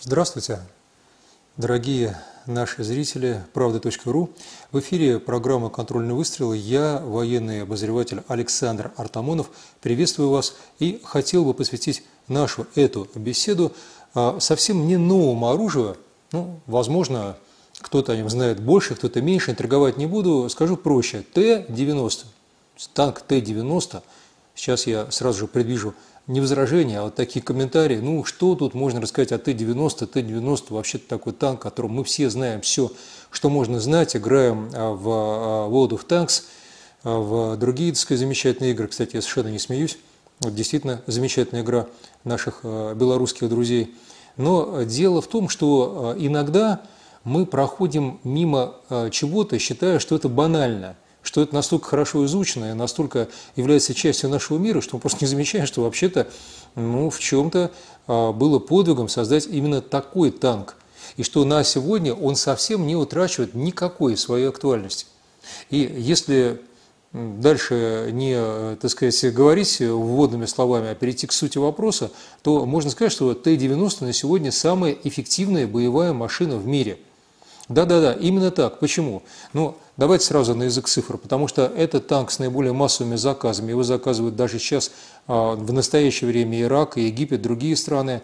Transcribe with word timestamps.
Здравствуйте, 0.00 0.60
дорогие 1.56 2.16
наши 2.46 2.84
зрители 2.84 3.42
правды.ру. 3.52 4.30
В 4.70 4.78
эфире 4.78 5.18
программа 5.18 5.70
«Контрольный 5.70 6.14
выстрел». 6.14 6.52
Я, 6.52 7.00
военный 7.00 7.62
обозреватель 7.62 8.22
Александр 8.28 8.92
Артамонов, 8.96 9.50
приветствую 9.80 10.30
вас 10.30 10.54
и 10.78 11.00
хотел 11.02 11.44
бы 11.44 11.52
посвятить 11.52 12.04
нашу 12.28 12.68
эту 12.76 13.08
беседу 13.16 13.72
а, 14.14 14.38
совсем 14.38 14.86
не 14.86 14.96
новому 14.96 15.50
оружию. 15.50 15.96
Ну, 16.30 16.60
возможно, 16.66 17.36
кто-то 17.80 18.12
о 18.12 18.16
нем 18.16 18.30
знает 18.30 18.60
больше, 18.60 18.94
кто-то 18.94 19.20
меньше, 19.20 19.50
интриговать 19.50 19.96
не 19.96 20.06
буду. 20.06 20.48
Скажу 20.48 20.76
проще. 20.76 21.24
Т-90. 21.34 22.24
Танк 22.94 23.22
Т-90. 23.22 24.00
Сейчас 24.54 24.86
я 24.86 25.10
сразу 25.10 25.40
же 25.40 25.46
предвижу 25.48 25.92
не 26.28 26.40
возражения, 26.40 27.00
а 27.00 27.04
вот 27.04 27.14
такие 27.14 27.42
комментарии. 27.42 27.96
Ну, 27.96 28.22
что 28.24 28.54
тут 28.54 28.74
можно 28.74 29.00
рассказать 29.00 29.32
о 29.32 29.38
Т-90? 29.38 30.06
Т-90 30.06 30.64
вообще-то 30.68 31.08
такой 31.08 31.32
танк, 31.32 31.60
о 31.60 31.62
котором 31.70 31.92
мы 31.92 32.04
все 32.04 32.28
знаем 32.28 32.60
все, 32.60 32.92
что 33.30 33.48
можно 33.48 33.80
знать. 33.80 34.14
Играем 34.14 34.70
а, 34.74 34.92
в 34.92 35.08
а, 35.08 35.68
World 35.68 35.90
of 35.90 36.06
Tanks, 36.06 36.44
а, 37.02 37.18
в 37.18 37.56
другие, 37.56 37.92
так 37.92 38.00
сказать, 38.00 38.20
замечательные 38.20 38.72
игры. 38.72 38.88
Кстати, 38.88 39.16
я 39.16 39.22
совершенно 39.22 39.48
не 39.48 39.58
смеюсь. 39.58 39.98
Вот 40.40 40.54
действительно 40.54 41.02
замечательная 41.06 41.62
игра 41.62 41.86
наших 42.24 42.60
белорусских 42.62 43.48
друзей. 43.48 43.96
Но 44.36 44.82
дело 44.82 45.20
в 45.20 45.26
том, 45.26 45.48
что 45.48 46.14
иногда 46.16 46.82
мы 47.24 47.44
проходим 47.44 48.20
мимо 48.22 48.76
чего-то, 49.10 49.58
считая, 49.58 49.98
что 49.98 50.14
это 50.14 50.28
банально– 50.28 50.94
что 51.28 51.42
это 51.42 51.54
настолько 51.54 51.88
хорошо 51.88 52.24
изучено 52.24 52.70
и 52.70 52.72
настолько 52.72 53.28
является 53.54 53.92
частью 53.92 54.30
нашего 54.30 54.56
мира, 54.56 54.80
что 54.80 54.96
мы 54.96 55.00
просто 55.02 55.18
не 55.20 55.26
замечаем, 55.26 55.66
что 55.66 55.82
вообще-то 55.82 56.26
ну, 56.74 57.10
в 57.10 57.20
чем-то 57.20 57.70
а, 58.06 58.32
было 58.32 58.58
подвигом 58.58 59.10
создать 59.10 59.46
именно 59.46 59.82
такой 59.82 60.30
танк. 60.30 60.76
И 61.18 61.22
что 61.22 61.44
на 61.44 61.64
сегодня 61.64 62.14
он 62.14 62.34
совсем 62.34 62.86
не 62.86 62.96
утрачивает 62.96 63.52
никакой 63.52 64.16
своей 64.16 64.48
актуальности. 64.48 65.04
И 65.68 65.80
если 65.98 66.62
дальше 67.12 68.08
не, 68.10 68.76
так 68.76 68.90
сказать, 68.90 69.34
говорить 69.34 69.80
вводными 69.80 70.46
словами, 70.46 70.88
а 70.88 70.94
перейти 70.94 71.26
к 71.26 71.32
сути 71.32 71.58
вопроса, 71.58 72.10
то 72.40 72.64
можно 72.64 72.90
сказать, 72.90 73.12
что 73.12 73.34
Т-90 73.34 74.06
на 74.06 74.14
сегодня 74.14 74.50
самая 74.50 74.96
эффективная 75.04 75.66
боевая 75.66 76.14
машина 76.14 76.56
в 76.56 76.66
мире– 76.66 76.98
да-да-да, 77.68 78.14
именно 78.14 78.50
так. 78.50 78.78
Почему? 78.78 79.22
Ну, 79.52 79.76
давайте 79.98 80.24
сразу 80.24 80.54
на 80.54 80.64
язык 80.64 80.88
цифр, 80.88 81.18
потому 81.18 81.48
что 81.48 81.66
это 81.66 82.00
танк 82.00 82.30
с 82.30 82.38
наиболее 82.38 82.72
массовыми 82.72 83.16
заказами. 83.16 83.70
Его 83.70 83.82
заказывают 83.82 84.36
даже 84.36 84.58
сейчас, 84.58 84.90
а, 85.26 85.54
в 85.54 85.72
настоящее 85.72 86.28
время 86.28 86.62
Ирак 86.62 86.96
и 86.96 87.02
Египет, 87.02 87.42
другие 87.42 87.76
страны. 87.76 88.22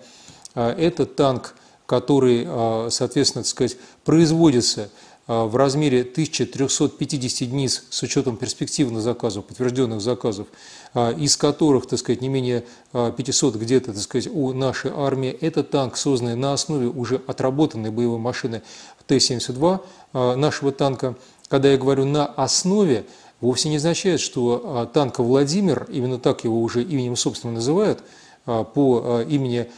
А, 0.55 0.75
это 0.75 1.05
танк, 1.05 1.55
который, 1.85 2.45
а, 2.47 2.89
соответственно, 2.91 3.43
так 3.43 3.51
сказать, 3.51 3.77
производится 4.05 4.89
в 5.27 5.57
размере 5.57 6.03
1350 6.03 7.41
единиц 7.41 7.85
с 7.89 8.03
учетом 8.03 8.37
перспективных 8.37 9.03
заказов, 9.03 9.47
подтвержденных 9.47 10.03
заказов, 10.03 10.49
из 10.95 11.37
которых, 11.39 11.87
так 11.87 11.99
сказать, 11.99 12.21
не 12.21 12.29
менее 12.29 12.65
500 12.93 13.57
где-то, 13.57 13.93
так 13.95 14.03
сказать, 14.03 14.29
у 14.31 14.53
нашей 14.53 14.91
армии. 14.95 15.31
Это 15.31 15.65
танк, 15.65 15.97
созданный 15.97 16.37
на 16.37 16.53
основе 16.53 16.89
уже 16.89 17.23
отработанной 17.27 17.91
боевой 17.91 18.19
машины 18.19 18.63
Т-72 19.07 19.81
а, 20.13 20.37
нашего 20.37 20.73
танка, 20.73 21.17
когда 21.49 21.71
я 21.71 21.79
говорю 21.79 22.05
«на 22.05 22.27
основе», 22.27 23.05
вовсе 23.41 23.69
не 23.69 23.77
означает, 23.77 24.21
что 24.21 24.63
а, 24.65 24.87
танк 24.87 25.19
Владимир, 25.19 25.87
именно 25.91 26.19
так 26.19 26.45
его 26.45 26.61
уже 26.61 26.83
именем 26.83 27.17
собственно 27.17 27.55
называют, 27.55 28.03
а, 28.47 28.65
по 28.65 29.23
имени 29.23 29.69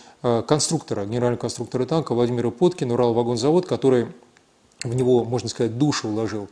конструктора, 0.48 1.05
генерального 1.05 1.39
конструктора 1.41 1.84
танка 1.84 2.12
Владимира 2.12 2.50
Поткина, 2.50 2.94
Уралвагонзавод, 2.94 3.64
который 3.67 4.08
в 4.83 4.95
него, 4.95 5.25
можно 5.25 5.49
сказать, 5.49 5.79
душу 5.79 6.09
вложил. 6.09 6.49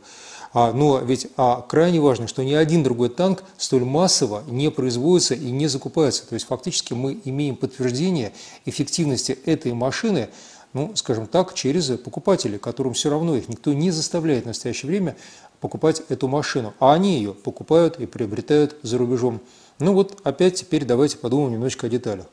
Но 0.53 0.99
ведь 0.99 1.27
а 1.35 1.61
крайне 1.61 1.99
важно, 1.99 2.27
что 2.27 2.41
ни 2.41 2.53
один 2.53 2.81
другой 2.81 3.09
танк 3.09 3.43
столь 3.57 3.83
массово 3.83 4.41
не 4.47 4.71
производится 4.71 5.35
и 5.35 5.51
не 5.51 5.67
закупается. 5.67 6.25
То 6.25 6.33
есть 6.33 6.47
фактически 6.47 6.93
мы 6.93 7.19
имеем 7.25 7.57
подтверждение 7.57 8.31
эффективности 8.65 9.37
этой 9.45 9.73
машины 9.73 10.29
ну, 10.75 10.91
скажем 10.93 11.25
так, 11.25 11.53
через 11.53 11.87
покупателей, 11.99 12.59
которым 12.59 12.93
все 12.93 13.09
равно 13.09 13.37
их 13.37 13.47
никто 13.47 13.71
не 13.71 13.91
заставляет 13.91 14.43
в 14.43 14.47
настоящее 14.47 14.89
время 14.89 15.15
покупать 15.61 16.03
эту 16.09 16.27
машину, 16.27 16.73
а 16.81 16.93
они 16.93 17.15
ее 17.15 17.33
покупают 17.33 17.97
и 17.97 18.05
приобретают 18.05 18.75
за 18.81 18.97
рубежом. 18.97 19.39
Ну 19.79 19.93
вот 19.93 20.19
опять 20.25 20.55
теперь 20.55 20.83
давайте 20.83 21.17
подумаем 21.17 21.53
немножечко 21.53 21.87
о 21.87 21.89
деталях. 21.89 22.25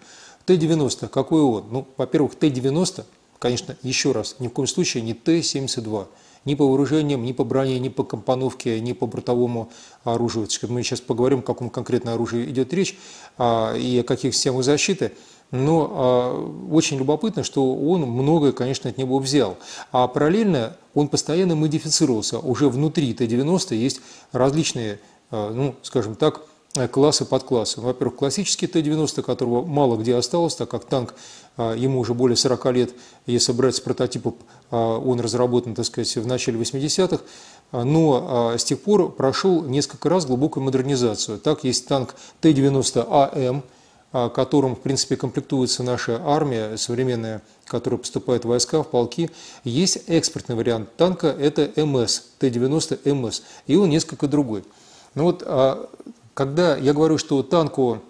Т-90, 0.46 1.08
какой 1.08 1.40
он? 1.40 1.66
Ну, 1.70 1.88
во-первых, 1.96 2.34
Т-90, 2.34 3.04
конечно, 3.42 3.76
еще 3.82 4.12
раз, 4.12 4.36
ни 4.38 4.46
в 4.46 4.52
коем 4.52 4.68
случае 4.68 5.02
не 5.02 5.14
Т-72. 5.14 6.06
Ни 6.44 6.54
по 6.54 6.66
вооружениям, 6.66 7.24
ни 7.24 7.32
по 7.32 7.44
броне, 7.44 7.78
ни 7.80 7.88
по 7.88 8.04
компоновке, 8.04 8.80
ни 8.80 8.92
по 8.92 9.06
бортовому 9.06 9.70
оружию. 10.04 10.48
Мы 10.68 10.82
сейчас 10.82 11.00
поговорим, 11.00 11.40
о 11.40 11.42
каком 11.42 11.68
конкретно 11.68 12.14
оружии 12.14 12.44
идет 12.46 12.72
речь 12.72 12.96
а, 13.38 13.76
и 13.76 13.98
о 13.98 14.04
каких 14.04 14.34
системах 14.34 14.64
защиты– 14.64 15.12
но 15.52 15.90
а, 15.92 16.74
очень 16.74 16.96
любопытно, 16.96 17.44
что 17.44 17.74
он 17.74 18.00
многое, 18.00 18.52
конечно, 18.52 18.88
от 18.88 18.96
него 18.96 19.18
взял. 19.18 19.58
А 19.92 20.08
параллельно 20.08 20.76
он 20.94 21.08
постоянно 21.08 21.54
модифицировался. 21.54 22.38
Уже 22.38 22.70
внутри 22.70 23.12
Т-90 23.12 23.74
есть 23.74 24.00
различные, 24.32 24.98
а, 25.30 25.52
ну, 25.52 25.74
скажем 25.82 26.14
так, 26.16 26.40
классы 26.90 27.24
под 27.24 27.42
классы. 27.42 27.80
Во-первых, 27.80 28.16
классический 28.16 28.66
Т-90, 28.66 29.22
которого 29.22 29.64
мало 29.64 29.96
где 29.96 30.16
осталось, 30.16 30.54
так 30.54 30.70
как 30.70 30.84
танк, 30.84 31.14
а, 31.56 31.74
ему 31.74 32.00
уже 32.00 32.14
более 32.14 32.36
40 32.36 32.72
лет, 32.72 32.90
если 33.26 33.52
брать 33.52 33.76
с 33.76 33.80
прототипов, 33.80 34.34
а, 34.70 34.98
он 34.98 35.20
разработан, 35.20 35.74
так 35.74 35.84
сказать, 35.84 36.14
в 36.16 36.26
начале 36.26 36.58
80-х, 36.58 37.22
но 37.72 38.54
с 38.58 38.64
тех 38.64 38.82
пор 38.82 39.10
прошел 39.10 39.62
несколько 39.62 40.10
раз 40.10 40.26
глубокую 40.26 40.62
модернизацию. 40.62 41.38
Так 41.38 41.64
есть 41.64 41.88
танк 41.88 42.14
Т-90АМ, 42.42 43.62
а, 44.14 44.28
которым, 44.28 44.76
в 44.76 44.80
принципе, 44.80 45.16
комплектуется 45.16 45.82
наша 45.82 46.20
армия 46.22 46.76
современная, 46.76 47.40
которая 47.64 47.96
поступает 47.96 48.44
в 48.44 48.48
войска, 48.48 48.82
в 48.82 48.88
полки. 48.88 49.30
Есть 49.64 50.02
экспортный 50.06 50.54
вариант 50.54 50.94
танка, 50.96 51.28
это 51.28 51.70
МС, 51.82 52.20
Т-90 52.38 53.14
МС, 53.14 53.42
и 53.66 53.76
он 53.76 53.88
несколько 53.88 54.28
другой. 54.28 54.64
Но 55.14 55.24
вот 55.24 55.42
а, 55.46 55.88
когда 56.34 56.76
я 56.76 56.92
говорю, 56.92 57.18
что 57.18 57.42
танку 57.42 58.02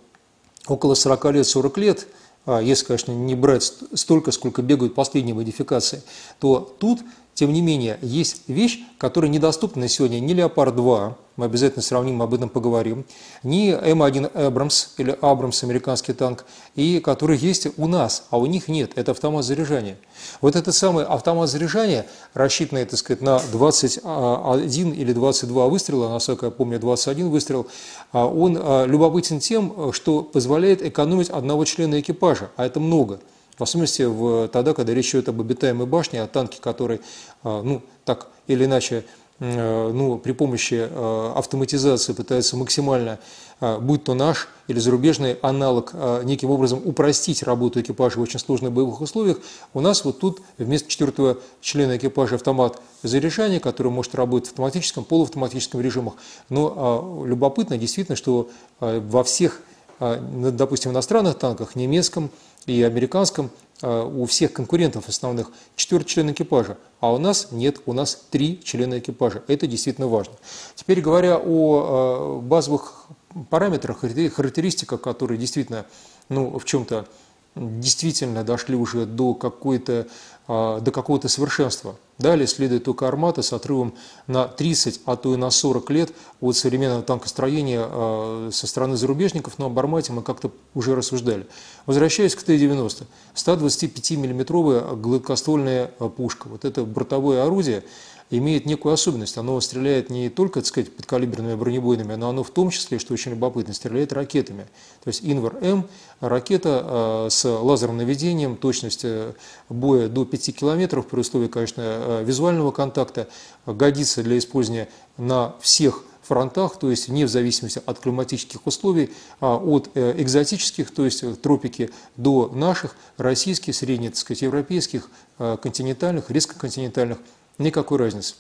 около 0.67 0.95
40 0.95 1.33
лет, 1.33 1.47
40 1.47 1.79
лет, 1.79 2.07
а, 2.45 2.61
если, 2.61 2.87
конечно, 2.87 3.13
не 3.13 3.35
брать 3.35 3.73
столько, 3.95 4.33
сколько 4.33 4.63
бегают 4.63 4.95
последние 4.95 5.35
модификации, 5.35 6.03
то 6.41 6.75
тут 6.79 7.01
тем 7.35 7.53
не 7.53 7.63
менее, 7.63 7.99
есть 8.03 8.43
вещь, 8.47 8.81
которая 8.99 9.31
недоступна 9.31 9.89
сегодня 9.89 10.21
ни 10.21 10.35
«Леопард-2», 10.35 11.15
мы 11.37 11.47
обязательно 11.47 11.81
сравним, 11.81 12.21
об 12.21 12.35
этом 12.35 12.51
поговорим, 12.51 13.07
ни 13.43 13.73
М1 13.73 14.37
Абрамс 14.37 14.89
или 14.99 15.17
Абрамс, 15.23 15.63
американский 15.65 16.13
танк, 16.13 16.45
и 16.75 17.01
который 17.01 17.39
есть 17.39 17.69
у 17.79 17.87
нас, 17.87 18.25
а 18.29 18.39
у 18.39 18.45
них 18.45 18.69
нет, 18.69 18.93
это 18.97 19.13
автомат 19.13 19.47
заряжания. 19.47 19.97
Вот 20.43 20.57
этот 20.57 20.75
самый 20.75 21.07
автомат 21.07 21.49
заряжания, 21.49 22.07
рассчитанный, 22.35 22.85
так 22.85 22.99
сказать, 22.99 23.23
на 23.23 23.41
21 23.51 24.93
или 24.93 25.13
22 25.15 25.69
выстрела, 25.69 26.11
насколько 26.11 26.47
я 26.47 26.53
помню, 26.53 26.79
21 26.79 27.31
выстрел, 27.31 27.67
а 28.13 28.27
он 28.27 28.59
а, 28.61 28.85
любопытен 28.85 29.41
тем, 29.41 29.93
что 29.95 30.23
позволяет 30.23 30.83
экономить 30.83 31.31
одного 31.31 31.65
члена 31.65 31.99
экипажа, 32.01 32.51
а 32.57 32.67
это 32.67 32.79
много– 32.79 33.21
в 33.63 33.69
особенности 33.69 34.03
в, 34.03 34.49
тогда, 34.49 34.75
когда 34.75 34.93
речь 34.93 35.11
идет 35.15 35.29
об 35.29 35.41
обитаемой 35.41 35.87
башне, 35.87 36.21
о 36.21 36.27
танке, 36.27 36.59
который, 36.61 37.01
а, 37.45 37.63
ну, 37.63 37.81
так 38.05 38.27
или 38.49 38.65
иначе, 38.65 39.05
э, 39.39 39.91
ну, 39.93 40.19
при 40.19 40.33
помощи 40.33 40.89
э, 40.91 41.33
автоматизации 41.37 42.13
пытается 42.13 42.57
максимально, 42.57 43.21
э, 43.61 43.79
будь 43.79 44.03
то 44.03 44.15
наш 44.15 44.49
или 44.67 44.81
зарубежный 44.81 45.35
аналог, 45.43 45.93
неким 46.25 46.51
образом 46.51 46.83
упростить 46.85 47.45
работу 47.45 47.81
экипажа 47.81 48.19
в 48.19 48.23
очень 48.23 48.41
сложных 48.41 48.73
боевых 48.73 49.01
условиях, 49.01 49.39
у 49.75 49.81
нас 49.81 50.05
вот 50.05 50.19
тут 50.19 50.41
вместо 50.59 50.89
четвертого 50.89 51.39
члена 51.61 51.99
экипажа 51.99 52.35
автомат 52.35 52.81
заряжания, 53.05 53.61
который 53.61 53.93
может 53.93 54.17
работать 54.17 54.49
в 54.49 54.53
автоматическом, 54.53 55.05
полуавтоматическом 55.05 55.81
режимах. 55.81 56.15
Но 56.49 56.75
а, 56.75 57.27
любопытно 57.27 57.79
действительно, 57.79 58.17
что 58.17 58.51
во 58.81 59.23
всех, 59.23 59.63
допустим, 60.03 60.91
иностранных 60.91 61.39
танках, 61.39 61.77
немецком, 61.77 62.31
и 62.67 62.83
американском 62.83 63.51
а, 63.83 64.05
у 64.05 64.25
всех 64.27 64.53
конкурентов 64.53 65.09
основных 65.09 65.51
четвертый 65.77 66.09
член 66.09 66.31
экипажа, 66.33 66.79
а 67.01 67.13
у 67.13 67.19
нас 67.19 67.49
нет, 67.51 67.81
у 67.87 67.93
нас 67.93 68.27
три 68.31 68.61
члена 68.63 68.99
экипажа. 68.99 69.43
Это 69.49 69.67
действительно 69.67 70.07
важно. 70.07 70.35
Теперь 70.75 71.01
говоря 71.01 71.39
о 71.39 72.39
а, 72.39 72.41
базовых 72.41 73.07
параметрах, 73.51 74.01
характеристиках, 74.01 75.01
которые 75.01 75.39
действительно 75.39 75.87
ну, 76.29 76.59
в 76.59 76.65
чем-то 76.65 77.07
действительно 77.55 78.45
дошли 78.45 78.77
уже 78.77 79.05
до 79.05 79.35
какой-то 79.35 80.07
а, 80.07 80.07
до 80.49 80.91
какого-то 80.93 81.29
совершенства. 81.29 81.97
Далее 82.19 82.47
следует 82.47 82.85
только 82.85 83.09
«Армата» 83.09 83.43
с 83.43 83.53
отрывом 83.53 83.95
на 84.27 84.47
30, 84.47 85.01
а 85.07 85.17
то 85.17 85.35
и 85.35 85.37
на 85.37 85.51
40 85.51 85.91
лет 85.91 86.13
от 86.41 86.57
современного 86.57 87.03
танкостроения 87.03 87.81
а, 87.85 88.51
со 88.53 88.67
стороны 88.67 88.97
зарубежников, 88.97 89.59
но 89.59 89.67
об 89.67 89.79
«Армате» 89.79 90.13
мы 90.13 90.23
как-то 90.23 90.51
уже 90.75 90.95
рассуждали. 90.95 91.47
Возвращаясь 91.87 92.35
к 92.35 92.43
Т-90, 92.43 93.05
125 93.35 94.11
миллиметровая 94.13 94.81
гладкоствольная 94.95 95.87
пушка. 95.87 96.49
Вот 96.49 96.65
это 96.65 96.85
бортовое 96.85 97.45
орудие– 97.45 97.85
имеет 98.39 98.67
некую 98.67 98.95
особенность. 98.95 99.37
Оно 99.37 99.61
стреляет 99.61 100.11
не 100.11 100.29
только, 100.29 100.61
так 100.61 100.67
сказать, 100.67 100.95
подкалиберными 100.95 101.55
бронебойными, 101.55 102.15
но 102.15 102.31
оно 102.31 102.43
в 102.43 102.51
том 102.51 102.71
числе, 102.71 102.99
что 102.99 103.13
очень 103.13 103.33
любопытно, 103.33 103.75
стреляет 103.75 104.13
ракетами. 104.13 104.67
То 105.05 105.09
есть 105.09 105.21
Инвар-М– 105.23 105.87
ракета 106.23 107.27
э, 107.27 107.31
с 107.31 107.45
лазерным 107.45 107.99
наведением, 107.99 108.57
точность 108.57 109.05
э, 109.05 109.35
боя 109.69 110.09
до 110.09 110.25
5 110.25 110.57
километров, 110.57 111.07
при 111.07 111.21
условии, 111.21 111.49
конечно, 111.49 111.83
э, 111.85 112.25
визуального 112.25 112.71
контакта, 112.71 113.29
годится 113.67 114.23
для 114.23 114.39
использования 114.39 114.89
на 115.19 115.55
всех 115.61 116.05
фронтах, 116.23 116.79
то 116.79 116.91
есть 116.91 117.09
не 117.09 117.25
в 117.25 117.29
зависимости 117.29 117.83
от 117.85 117.99
климатических 117.99 118.65
условий, 118.65 119.11
а 119.41 119.57
от 119.57 119.91
экзотических, 119.95 120.93
то 120.93 121.05
есть 121.05 121.43
тропики, 121.43 121.91
до 122.17 122.49
наших, 122.55 122.97
российских, 123.17 123.75
средних, 123.75 124.11
так 124.11 124.19
сказать, 124.19 124.43
европейских, 124.43 125.11
континентальных, 125.39 126.31
резкоконтинентальных 126.31 127.19
Никакой 127.59 127.99
разницы. 127.99 128.35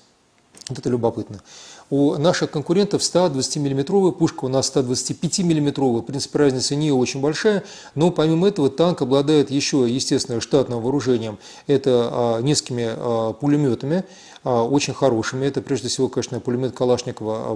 Вот 0.69 0.79
это 0.79 0.89
любопытно. 0.89 1.41
У 1.91 2.15
наших 2.17 2.51
конкурентов 2.51 3.03
120 3.03 3.57
миллиметровая 3.57 4.13
пушка, 4.13 4.45
у 4.45 4.49
нас 4.49 4.69
125 4.69 5.41
миллиметровая. 5.41 6.01
В 6.01 6.05
принципе, 6.05 6.39
разница 6.39 6.75
не 6.77 6.93
очень 6.93 7.21
большая, 7.21 7.65
но 7.95 8.11
помимо 8.11 8.49
этого 8.49 8.71
танк 8.71 9.03
обладает 9.03 9.51
еще, 9.51 9.87
естественно, 9.89 10.41
штатным 10.41 10.81
вооружением. 10.81 11.39
Это 11.67 12.09
а, 12.11 12.41
несколькими 12.41 12.87
а, 12.89 13.33
пулеметами, 13.35 14.05
а, 14.45 14.65
очень 14.65 14.95
хорошими. 14.95 15.47
Это, 15.47 15.61
прежде 15.61 15.89
всего, 15.89 16.09
конечно, 16.09 16.41
пулемет 16.41 16.75
Калашникова, 16.75 17.49
а, 17.49 17.55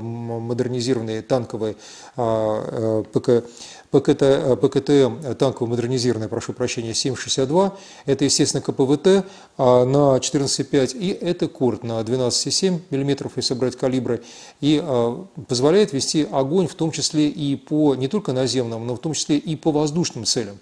модернизированный 0.00 1.22
танковый 1.22 1.76
а, 2.16 3.02
ПК 3.12 3.44
ПКТ, 3.92 4.22
э, 4.22 4.56
ПКТМ 4.56 5.34
танково 5.34 5.66
модернизированная, 5.68 6.28
прошу 6.28 6.54
прощения, 6.54 6.92
7,62. 6.92 7.76
Это, 8.06 8.24
естественно, 8.24 8.62
КПВТ 8.62 9.26
а 9.58 9.84
на 9.84 10.18
14,5 10.18 10.96
и 10.96 11.08
это 11.08 11.46
КУРТ 11.46 11.82
на 11.84 12.00
12,7 12.00 12.80
мм, 12.88 13.30
если 13.36 13.52
брать 13.52 13.76
калибры. 13.76 14.22
И 14.62 14.80
а, 14.82 15.26
позволяет 15.46 15.92
вести 15.92 16.26
огонь 16.32 16.68
в 16.68 16.74
том 16.74 16.90
числе 16.90 17.28
и 17.28 17.54
по 17.54 17.94
не 17.94 18.08
только 18.08 18.32
наземным, 18.32 18.86
но 18.86 18.94
в 18.94 18.98
том 18.98 19.12
числе 19.12 19.36
и 19.36 19.56
по 19.56 19.70
воздушным 19.70 20.24
целям. 20.24 20.58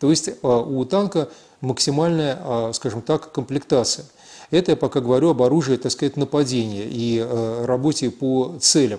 То 0.00 0.10
есть 0.10 0.30
у 0.42 0.84
танка 0.84 1.28
максимальная, 1.60 2.72
скажем 2.72 3.02
так, 3.02 3.30
комплектация. 3.30 4.04
Это 4.50 4.72
я 4.72 4.76
пока 4.76 5.00
говорю 5.00 5.30
об 5.30 5.42
оружии, 5.42 5.76
так 5.76 5.92
сказать, 5.92 6.16
нападения 6.16 6.88
и 6.90 7.24
работе 7.64 8.10
по 8.10 8.56
целям. 8.60 8.98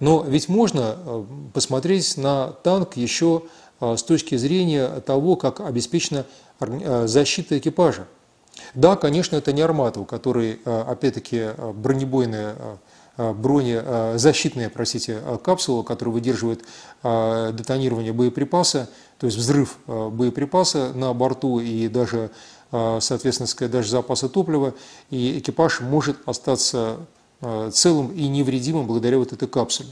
Но 0.00 0.24
ведь 0.26 0.48
можно 0.48 0.96
э, 0.96 1.24
посмотреть 1.52 2.16
на 2.16 2.48
танк 2.62 2.96
еще 2.96 3.44
э, 3.80 3.96
с 3.96 4.02
точки 4.02 4.36
зрения 4.36 4.88
того, 5.00 5.36
как 5.36 5.60
обеспечена 5.60 6.26
э, 6.60 7.06
защита 7.06 7.58
экипажа. 7.58 8.06
Да, 8.74 8.96
конечно, 8.96 9.36
это 9.36 9.52
не 9.52 9.62
армата, 9.62 10.00
у 10.00 10.04
которой, 10.04 10.60
опять-таки, 10.64 11.50
бронебойная 11.74 12.54
бронезащитная, 13.16 14.70
простите, 14.70 15.20
капсула, 15.42 15.82
которая 15.82 16.14
выдерживает 16.14 16.64
детонирование 17.02 18.12
боеприпаса, 18.12 18.88
то 19.18 19.26
есть 19.26 19.38
взрыв 19.38 19.78
боеприпаса 19.86 20.92
на 20.94 21.12
борту 21.14 21.58
и 21.58 21.88
даже, 21.88 22.30
соответственно, 22.70 23.68
даже 23.68 23.90
запаса 23.90 24.28
топлива, 24.28 24.74
и 25.10 25.38
экипаж 25.40 25.80
может 25.80 26.16
остаться 26.26 26.98
целым 27.72 28.12
и 28.12 28.26
невредимым 28.28 28.86
благодаря 28.86 29.18
вот 29.18 29.32
этой 29.32 29.48
капсуле. 29.48 29.90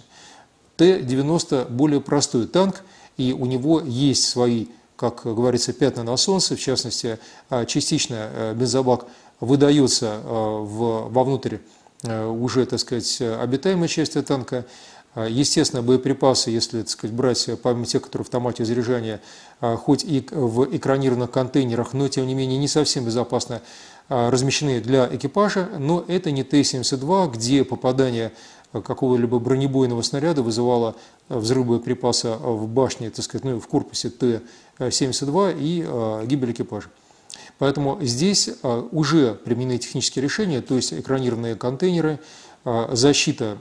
Т-90 0.77 1.71
более 1.71 2.01
простой 2.01 2.47
танк, 2.47 2.83
и 3.17 3.33
у 3.33 3.47
него 3.47 3.81
есть 3.81 4.25
свои, 4.25 4.67
как 4.97 5.23
говорится, 5.25 5.73
пятна 5.73 6.03
на 6.03 6.17
солнце, 6.17 6.57
в 6.57 6.61
частности, 6.61 7.19
э, 7.51 7.67
частично 7.67 8.31
э, 8.33 8.55
бензобак 8.55 9.07
выдается 9.41 10.21
вовнутрь 10.25 11.57
уже, 12.05 12.65
так 12.65 12.79
сказать, 12.79 13.21
обитаемой 13.21 13.89
части 13.89 14.23
танка. 14.23 14.67
Естественно, 15.17 15.83
боеприпасы, 15.83 16.51
если 16.51 16.83
так 16.83 16.91
сказать, 16.91 17.15
брать 17.15 17.51
помимо 17.61 17.85
тех, 17.85 18.03
которые 18.03 18.25
в 18.25 18.29
автомате 18.29 18.65
заряжания, 18.65 19.21
хоть 19.61 20.05
и 20.05 20.25
в 20.31 20.77
экранированных 20.77 21.33
контейнерах, 21.33 21.93
но 21.93 22.07
тем 22.07 22.29
не 22.29 22.35
менее 22.35 22.57
не 22.59 22.69
совсем 22.69 23.05
безопасно 23.05 23.63
размещены 24.09 24.81
для 24.81 25.09
экипажа, 25.15 25.69
но 25.79 26.05
это 26.07 26.31
не 26.31 26.43
Т-72, 26.43 27.33
где 27.33 27.65
попадание 27.65 28.33
какого-либо 28.81 29.39
бронебойного 29.39 30.03
снаряда 30.03 30.43
вызывало 30.43 30.97
взрыв 31.29 31.67
боеприпаса 31.67 32.37
в 32.37 32.67
башне, 32.69 33.11
так 33.11 33.25
сказать, 33.25 33.45
ну, 33.45 33.61
в 33.61 33.67
корпусе 33.67 34.09
Т-72 34.11 35.57
и 35.61 35.85
а, 35.87 36.25
гибель 36.25 36.53
экипажа. 36.53 36.89
Поэтому 37.59 37.99
здесь 38.01 38.51
а, 38.63 38.89
уже 38.93 39.35
применены 39.35 39.79
технические 39.79 40.23
решения, 40.23 40.63
то 40.63 40.75
есть 40.75 40.93
экранированные 40.93 41.57
контейнеры, 41.57 42.19
защита 42.93 43.59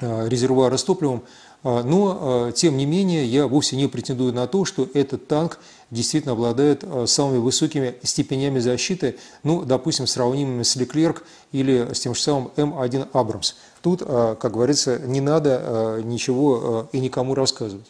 резервуара 0.00 0.76
с 0.76 0.84
топливом, 0.84 1.24
но, 1.64 2.52
тем 2.54 2.76
не 2.76 2.86
менее, 2.86 3.26
я 3.26 3.48
вовсе 3.48 3.74
не 3.74 3.88
претендую 3.88 4.32
на 4.32 4.46
то, 4.46 4.64
что 4.64 4.88
этот 4.94 5.26
танк 5.26 5.58
действительно 5.90 6.32
обладает 6.32 6.84
э, 6.84 7.06
самыми 7.06 7.38
высокими 7.38 7.94
степенями 8.02 8.58
защиты, 8.58 9.16
ну, 9.42 9.62
допустим, 9.62 10.06
сравнимыми 10.06 10.62
с 10.62 10.76
Леклерк 10.76 11.24
или 11.52 11.92
с 11.92 12.00
тем 12.00 12.14
же 12.14 12.20
самым 12.20 12.50
М1 12.56 13.08
Абрамс. 13.12 13.54
Тут, 13.82 14.02
э, 14.04 14.36
как 14.40 14.52
говорится, 14.52 14.98
не 14.98 15.20
надо 15.20 15.60
э, 15.62 16.02
ничего 16.04 16.88
и 16.92 17.00
никому 17.00 17.34
рассказывать. 17.34 17.86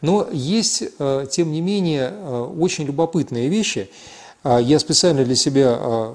Но 0.00 0.28
есть, 0.30 0.82
тем 1.30 1.50
не 1.50 1.62
менее, 1.62 2.12
очень 2.58 2.84
любопытные 2.84 3.48
вещи. 3.48 3.88
Я 4.44 4.78
специально 4.78 5.24
для 5.24 5.36
себя 5.36 6.12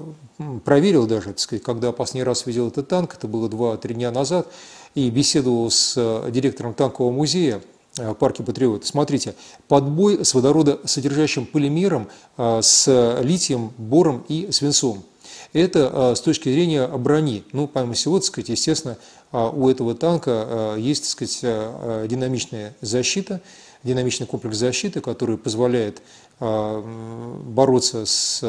проверил 0.64 1.08
даже, 1.08 1.30
так 1.30 1.40
сказать, 1.40 1.64
когда 1.64 1.90
последний 1.90 2.22
раз 2.22 2.46
видел 2.46 2.68
этот 2.68 2.86
танк, 2.86 3.14
это 3.14 3.26
было 3.26 3.48
2-3 3.48 3.94
дня 3.94 4.12
назад, 4.12 4.46
и 4.94 5.10
беседовал 5.10 5.70
с 5.72 5.96
директором 6.30 6.74
танкового 6.74 7.10
музея 7.10 7.60
Э, 7.98 8.14
парке 8.14 8.44
Патриот. 8.44 8.86
Смотрите, 8.86 9.34
подбой 9.66 10.24
с 10.24 10.34
водородосодержащим 10.34 11.44
полимером 11.44 12.08
э, 12.36 12.60
с 12.62 13.18
литием, 13.20 13.72
бором 13.78 14.24
и 14.28 14.52
свинцом. 14.52 15.02
Это 15.52 15.90
э, 15.92 16.14
с 16.14 16.20
точки 16.20 16.48
зрения 16.50 16.86
брони. 16.86 17.42
Ну, 17.52 17.66
помимо 17.66 17.94
всего, 17.94 18.18
так 18.20 18.26
сказать, 18.26 18.50
естественно, 18.50 18.96
у 19.32 19.68
этого 19.68 19.94
танка 19.94 20.74
есть, 20.76 21.02
так 21.02 21.10
сказать, 21.30 22.08
динамичная 22.08 22.74
защита, 22.80 23.40
динамичный 23.82 24.26
комплекс 24.26 24.56
защиты, 24.56 25.00
который 25.00 25.38
позволяет 25.38 26.02
бороться 26.38 28.06
с 28.06 28.40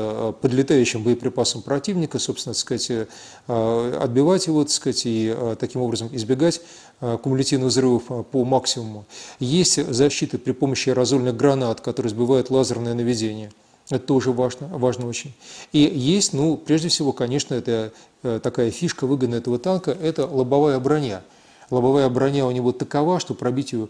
подлетающим 0.42 1.04
боеприпасом 1.04 1.62
противника, 1.62 2.20
собственно, 2.20 2.54
так 2.54 2.60
сказать, 2.62 3.08
отбивать 3.48 4.48
его, 4.48 4.64
так 4.64 4.72
сказать, 4.72 5.02
и 5.06 5.36
таким 5.60 5.82
образом 5.82 6.10
избегать 6.14 6.62
кумулятивных 7.00 7.68
взрывов 7.68 8.04
по 8.32 8.46
максимуму. 8.46 9.06
Есть 9.40 9.86
защита 9.94 10.38
при 10.38 10.54
помощи 10.54 10.90
аэрозольных 10.90 11.36
гранат, 11.36 11.82
которые 11.82 12.12
сбивают 12.12 12.50
лазерное 12.50 12.94
наведение. 12.94 13.52
Это 13.90 14.06
тоже 14.06 14.32
важно, 14.32 14.68
важно 14.68 15.08
очень. 15.08 15.34
И 15.74 15.80
есть, 15.80 16.32
ну, 16.32 16.56
прежде 16.56 16.88
всего, 16.88 17.12
конечно, 17.12 17.56
это 17.56 17.92
такая 18.22 18.72
фишка 18.72 19.06
выгодна 19.06 19.36
этого 19.36 19.60
танка, 19.60 19.92
это 19.92 20.26
лобовая 20.26 20.80
броня. 20.80 21.24
Лобовая 21.70 22.08
броня 22.10 22.46
у 22.46 22.52
него 22.52 22.72
такова, 22.72 23.20
что 23.20 23.34
пробить 23.34 23.74
ее 23.74 23.90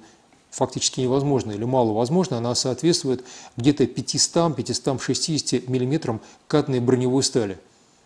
фактически 0.51 1.01
невозможно 1.01 1.51
или 1.51 1.63
мало 1.63 1.93
возможно, 1.93 2.37
она 2.37 2.53
соответствует 2.53 3.23
где-то 3.57 3.85
500-560 3.85 5.69
миллиметрам 5.71 6.21
катной 6.47 6.79
броневой 6.79 7.23
стали. 7.23 7.57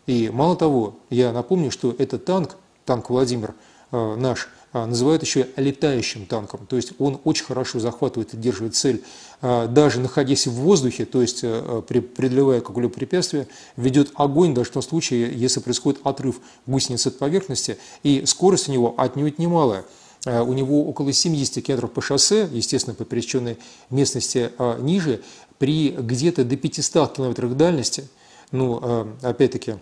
И 0.06 0.30
мало 0.32 0.56
того, 0.56 0.96
я 1.10 1.34
напомню, 1.34 1.72
что 1.72 1.94
этот 1.98 2.26
танк, 2.26 2.56
танк 2.86 3.10
Владимир, 3.10 3.56
наш, 3.92 4.50
а, 4.74 4.86
называют 4.86 5.24
еще 5.24 5.48
летающим 5.56 6.26
танком. 6.26 6.66
То 6.68 6.76
есть 6.76 6.94
он 7.00 7.20
очень 7.24 7.46
хорошо 7.46 7.80
захватывает 7.80 8.34
и 8.34 8.38
держит 8.38 8.76
цель, 8.76 9.04
а, 9.42 9.68
даже 9.68 10.00
находясь 10.00 10.48
в 10.48 10.52
воздухе, 10.52 11.06
то 11.06 11.22
есть 11.22 11.42
преодолевая 11.42 12.62
какое-либо 12.62 12.94
препятствие, 12.94 13.48
ведет 13.78 14.12
огонь 14.16 14.54
даже 14.54 14.70
в 14.70 14.74
том 14.74 14.82
случае, 14.82 15.34
если 15.34 15.60
происходит 15.60 16.02
отрыв 16.04 16.40
гусеницы 16.66 17.08
от 17.08 17.18
поверхности, 17.18 17.78
и 18.04 18.26
скорость 18.26 18.70
у 18.70 18.72
него 18.72 18.94
отнюдь 18.98 19.40
немалая. 19.40 19.86
У 20.26 20.54
него 20.54 20.88
около 20.88 21.14
70 21.14 21.64
км 21.64 21.88
по 21.88 22.02
шоссе, 22.02 22.50
естественно, 22.52 22.96
по 22.96 23.06
пересеченной 23.06 23.58
местности 23.90 24.52
ниже, 24.80 25.22
при 25.60 25.92
где-то 25.92 26.44
до 26.44 26.58
500 26.58 27.16
км 27.16 27.48
дальности, 27.54 28.08
ну, 28.52 29.08
опять-таки, 29.22 29.76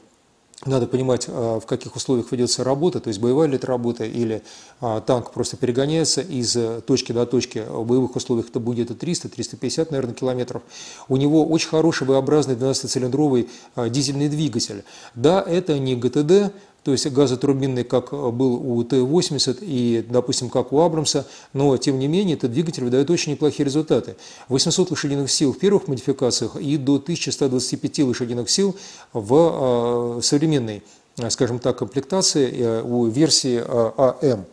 надо 0.65 0.87
понимать, 0.87 1.27
в 1.27 1.61
каких 1.61 1.95
условиях 1.95 2.31
ведется 2.31 2.63
работа, 2.63 2.99
то 2.99 3.09
есть 3.09 3.19
боевая 3.19 3.49
ли 3.49 3.55
это 3.55 3.67
работа 3.67 4.05
или 4.05 4.43
танк 4.79 5.31
просто 5.31 5.57
перегоняется 5.57 6.21
из 6.21 6.55
э, 6.55 6.81
точки 6.85 7.11
до 7.11 7.25
точки. 7.25 7.63
В 7.67 7.85
боевых 7.85 8.15
условиях 8.15 8.49
это 8.49 8.59
будет 8.59 8.91
300-350, 8.91 9.87
наверное, 9.91 10.13
километров. 10.13 10.61
У 11.09 11.17
него 11.17 11.45
очень 11.45 11.69
хороший 11.69 12.07
V-образный 12.07 12.55
12-цилиндровый 12.55 13.49
а, 13.75 13.89
дизельный 13.89 14.29
двигатель. 14.29 14.83
Да, 15.15 15.41
это 15.41 15.77
не 15.79 15.95
ГТД, 15.95 16.53
то 16.83 16.91
есть 16.91 17.07
газотурбинный, 17.07 17.85
как 17.85 18.11
был 18.11 18.55
у 18.55 18.83
Т-80 18.83 19.59
и, 19.61 20.05
допустим, 20.07 20.49
как 20.49 20.73
у 20.73 20.81
Абрамса, 20.81 21.25
но, 21.53 21.77
тем 21.77 21.97
не 21.97 22.07
менее, 22.07 22.35
этот 22.35 22.51
двигатель 22.51 22.83
выдает 22.83 23.09
очень 23.09 23.31
неплохие 23.31 23.65
результаты. 23.65 24.17
800 24.49 24.91
лошадиных 24.91 25.31
сил 25.31 25.53
в 25.53 25.59
первых 25.59 25.87
модификациях 25.87 26.57
и 26.57 26.75
до 26.77 26.95
1125 26.95 27.99
лошадиных 27.99 28.49
сил 28.49 28.75
в 29.13 30.17
э, 30.17 30.21
современной, 30.21 30.83
скажем 31.29 31.59
так, 31.59 31.77
комплектации 31.77 32.51
э, 32.53 32.81
у 32.83 33.05
версии 33.07 33.63
э, 33.65 33.91
АМ. 33.97 34.45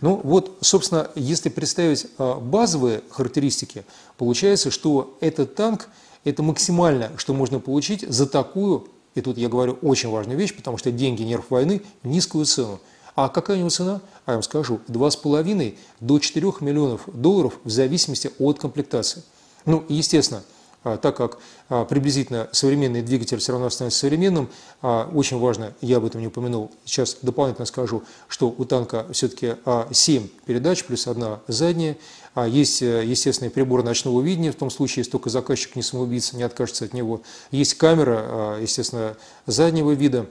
Ну 0.00 0.20
вот, 0.22 0.56
собственно, 0.60 1.10
если 1.14 1.48
представить 1.48 2.06
базовые 2.18 3.00
характеристики, 3.08 3.84
получается, 4.18 4.70
что 4.70 5.16
этот 5.20 5.54
танк– 5.54 5.88
это 6.24 6.42
максимально, 6.42 7.10
что 7.16 7.32
можно 7.32 7.58
получить 7.58 8.02
за 8.08 8.26
такую 8.26 8.86
и 9.14 9.20
тут 9.20 9.38
я 9.38 9.48
говорю 9.48 9.78
очень 9.82 10.10
важную 10.10 10.38
вещь, 10.38 10.54
потому 10.54 10.76
что 10.76 10.90
деньги– 10.90 11.22
нерв 11.24 11.50
войны, 11.50 11.82
низкую 12.02 12.46
цену. 12.46 12.80
А 13.14 13.28
какая 13.28 13.56
у 13.56 13.60
него 13.60 13.70
цена? 13.70 14.00
А 14.26 14.32
я 14.32 14.36
вам 14.36 14.42
скажу, 14.42 14.80
2,5 14.88 15.76
до 16.00 16.18
4 16.18 16.52
миллионов 16.60 17.02
долларов 17.06 17.58
в 17.62 17.70
зависимости 17.70 18.30
от 18.38 18.58
комплектации. 18.58 19.22
Ну, 19.66 19.84
естественно, 19.88 20.42
так 20.84 21.16
как 21.16 21.38
а, 21.68 21.84
приблизительно 21.84 22.48
современный 22.52 23.02
двигатель 23.02 23.38
все 23.38 23.52
равно 23.52 23.70
становится 23.70 24.00
современным, 24.00 24.50
а, 24.82 25.10
очень 25.12 25.38
важно, 25.38 25.72
я 25.80 25.96
об 25.96 26.04
этом 26.04 26.20
не 26.20 26.26
упомянул, 26.26 26.70
сейчас 26.84 27.16
дополнительно 27.22 27.64
скажу, 27.66 28.02
что 28.28 28.54
у 28.56 28.64
танка 28.64 29.06
все-таки 29.12 29.56
7 29.90 30.28
передач 30.44 30.84
плюс 30.84 31.06
одна 31.06 31.40
задняя, 31.48 31.96
есть, 32.48 32.82
э, 32.82 33.04
естественный 33.04 33.48
прибор 33.48 33.84
ночного 33.84 34.20
видения, 34.20 34.50
в 34.50 34.56
том 34.56 34.68
случае, 34.68 35.02
если 35.02 35.12
только 35.12 35.30
заказчик 35.30 35.76
не 35.76 35.82
самоубийца, 35.82 36.36
не 36.36 36.42
откажется 36.42 36.84
от 36.84 36.92
него. 36.92 37.22
Есть 37.52 37.74
камера, 37.74 38.58
естественно, 38.60 39.16
заднего 39.46 39.92
вида, 39.92 40.26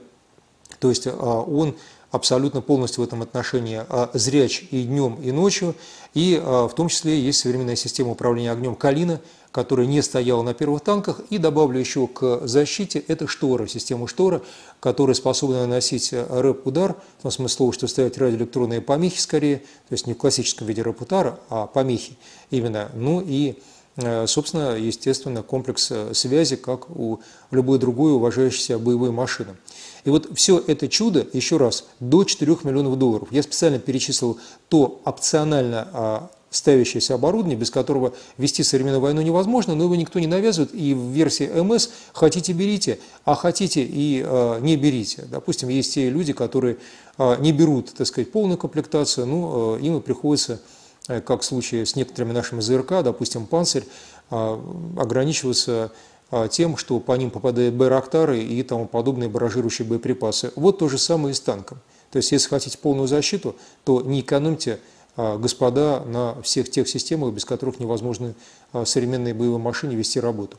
то 0.80 0.90
есть 0.90 1.06
он 1.06 1.76
абсолютно 2.14 2.60
полностью 2.60 3.02
в 3.02 3.06
этом 3.06 3.22
отношении 3.22 3.82
зряч 4.16 4.64
и 4.70 4.84
днем, 4.84 5.18
и 5.22 5.32
ночью, 5.32 5.74
и 6.14 6.40
в 6.42 6.70
том 6.76 6.88
числе 6.88 7.18
есть 7.20 7.40
современная 7.40 7.76
система 7.76 8.12
управления 8.12 8.52
огнем 8.52 8.76
«Калина», 8.76 9.20
которая 9.50 9.86
не 9.86 10.02
стояла 10.02 10.42
на 10.42 10.52
первых 10.52 10.80
танках. 10.82 11.20
И 11.30 11.38
добавлю 11.38 11.78
еще 11.78 12.06
к 12.06 12.40
защите, 12.44 13.02
это 13.06 13.28
штора, 13.28 13.66
система 13.66 14.08
штора, 14.08 14.42
которая 14.80 15.14
способна 15.14 15.60
наносить 15.60 16.12
рэп-удар, 16.12 16.96
в 17.18 17.22
том 17.22 17.30
смысле 17.30 17.56
слова, 17.56 17.72
что 17.72 17.86
ставить 17.86 18.18
радиоэлектронные 18.18 18.80
помехи 18.80 19.20
скорее, 19.20 19.58
то 19.58 19.92
есть 19.92 20.06
не 20.06 20.14
в 20.14 20.16
классическом 20.16 20.66
виде 20.66 20.82
рэп-удара, 20.82 21.38
а 21.50 21.66
помехи 21.66 22.16
именно. 22.50 22.90
Ну 22.94 23.22
и 23.24 23.58
собственно, 24.26 24.76
естественно, 24.76 25.42
комплекс 25.42 25.90
э, 25.90 26.14
связи, 26.14 26.56
как 26.56 26.90
у 26.90 27.20
любой 27.52 27.78
другой 27.78 28.12
уважающейся 28.12 28.78
боевой 28.78 29.12
машины. 29.12 29.54
И 30.04 30.10
вот 30.10 30.28
все 30.34 30.62
это 30.66 30.88
чудо, 30.88 31.26
еще 31.32 31.58
раз, 31.58 31.86
до 32.00 32.24
4 32.24 32.58
миллионов 32.64 32.98
долларов. 32.98 33.28
Я 33.30 33.42
специально 33.42 33.78
перечислил 33.78 34.38
то 34.68 35.00
опционально 35.04 35.88
а, 35.92 36.30
ставящееся 36.50 37.14
оборудование, 37.14 37.56
без 37.56 37.70
которого 37.70 38.14
вести 38.36 38.62
современную 38.62 39.00
войну 39.00 39.22
невозможно, 39.22 39.74
но 39.74 39.84
его 39.84 39.96
никто 39.96 40.18
не 40.18 40.26
навязывает, 40.26 40.74
и 40.74 40.92
в 40.92 41.10
версии 41.10 41.46
МС 41.46 41.90
хотите 42.12 42.52
берите, 42.52 42.98
а 43.24 43.34
хотите 43.34 43.82
и 43.82 44.22
э, 44.24 44.58
не 44.60 44.76
берите. 44.76 45.24
Допустим, 45.30 45.68
есть 45.68 45.94
те 45.94 46.10
люди, 46.10 46.32
которые 46.32 46.76
э, 47.18 47.36
не 47.40 47.52
берут, 47.52 47.94
так 47.94 48.06
сказать, 48.06 48.30
полную 48.30 48.58
комплектацию, 48.58 49.26
ну, 49.26 49.76
э, 49.76 49.80
им 49.80 49.96
и 49.98 50.00
приходится, 50.00 50.54
э, 50.54 50.58
как 51.06 51.42
в 51.42 51.44
случае 51.44 51.86
с 51.86 51.96
некоторыми 51.96 52.32
нашими 52.32 52.60
ЗРК, 52.60 53.02
допустим, 53.02 53.46
«Панцирь», 53.46 53.84
э, 54.30 54.60
ограничиваться 54.96 55.92
тем, 56.50 56.76
что 56.76 56.98
по 56.98 57.12
ним 57.12 57.30
попадают 57.30 57.76
байрактары 57.76 58.42
и 58.42 58.60
тому 58.64 58.86
подобные 58.88 59.28
баражирующие 59.28 59.86
боеприпасы. 59.86 60.52
Вот 60.56 60.78
то 60.78 60.88
же 60.88 60.98
самое 60.98 61.30
и 61.30 61.34
с 61.34 61.38
танком. 61.38 61.78
То 62.10 62.16
есть, 62.16 62.32
если 62.32 62.48
хотите 62.48 62.78
полную 62.78 63.06
защиту, 63.06 63.54
то 63.84 64.00
не 64.00 64.20
экономьте 64.20 64.80
а, 65.16 65.36
господа 65.38 66.00
на 66.00 66.40
всех 66.42 66.70
тех 66.70 66.88
системах, 66.88 67.32
без 67.32 67.44
которых 67.44 67.78
невозможно 67.78 68.34
а, 68.72 68.84
современной 68.84 69.32
боевой 69.32 69.58
машине 69.58 69.94
вести 69.94 70.18
работу. 70.18 70.56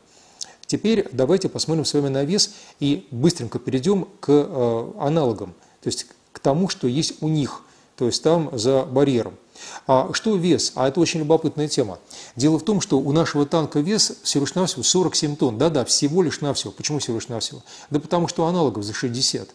Теперь 0.66 1.08
давайте 1.12 1.50
посмотрим 1.50 1.86
с 1.86 1.94
вами 1.94 2.08
на 2.08 2.24
вес 2.24 2.54
и 2.80 3.08
быстренько 3.12 3.60
перейдем 3.60 4.08
к 4.20 4.30
а, 4.30 4.94
аналогам, 5.00 5.54
то 5.82 5.88
есть 5.88 6.08
к 6.32 6.40
тому, 6.40 6.70
что 6.70 6.88
есть 6.88 7.22
у 7.22 7.28
них, 7.28 7.64
то 7.98 8.06
есть 8.06 8.24
там 8.24 8.50
за 8.58 8.84
барьером. 8.84 9.36
А 9.88 10.10
что 10.14 10.36
вес? 10.36 10.72
А 10.76 10.88
это 10.88 11.00
очень 11.00 11.20
любопытная 11.20 11.68
тема. 11.68 12.00
Дело 12.36 12.60
в 12.60 12.64
том, 12.64 12.82
что 12.82 13.00
у 13.00 13.12
нашего 13.12 13.46
танка 13.46 13.80
вес 13.80 14.14
всего 14.24 14.46
лишь 14.46 14.56
навсего 14.56 14.84
47 14.84 15.36
тонн. 15.36 15.58
Да-да, 15.58 15.86
всего 15.86 16.22
лишь 16.22 16.42
навсего. 16.42 16.72
Почему 16.72 17.00
всего 17.00 17.18
лишь 17.18 17.28
навсего? 17.28 17.62
Да 17.90 18.00
потому 18.00 18.28
что 18.28 18.46
аналогов 18.46 18.84
за 18.84 18.94
60. 18.94 19.50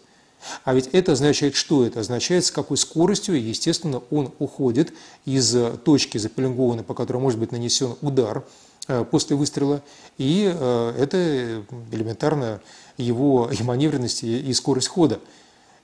А 0.65 0.75
ведь 0.75 0.89
это 0.93 1.13
означает 1.13 1.55
что? 1.55 1.85
Это 1.85 2.01
означает, 2.01 2.45
с 2.45 2.51
какой 2.51 2.77
скоростью, 2.77 3.43
естественно, 3.43 4.03
он 4.11 4.33
уходит 4.39 4.93
из 5.25 5.55
точки 5.85 6.19
запеленгованной, 6.19 6.83
по 6.83 6.95
которой 6.95 7.19
может 7.19 7.39
быть 7.39 7.53
нанесен 7.53 7.97
удар 8.01 8.45
э, 8.89 9.05
после 9.05 9.37
выстрела, 9.37 9.83
и 10.17 10.51
э, 10.53 10.95
это 10.99 11.63
элементарно 11.93 12.61
его 12.97 13.51
и 13.51 13.63
маневренность, 13.63 14.23
и 14.23 14.53
скорость 14.55 14.89
хода. 14.89 15.21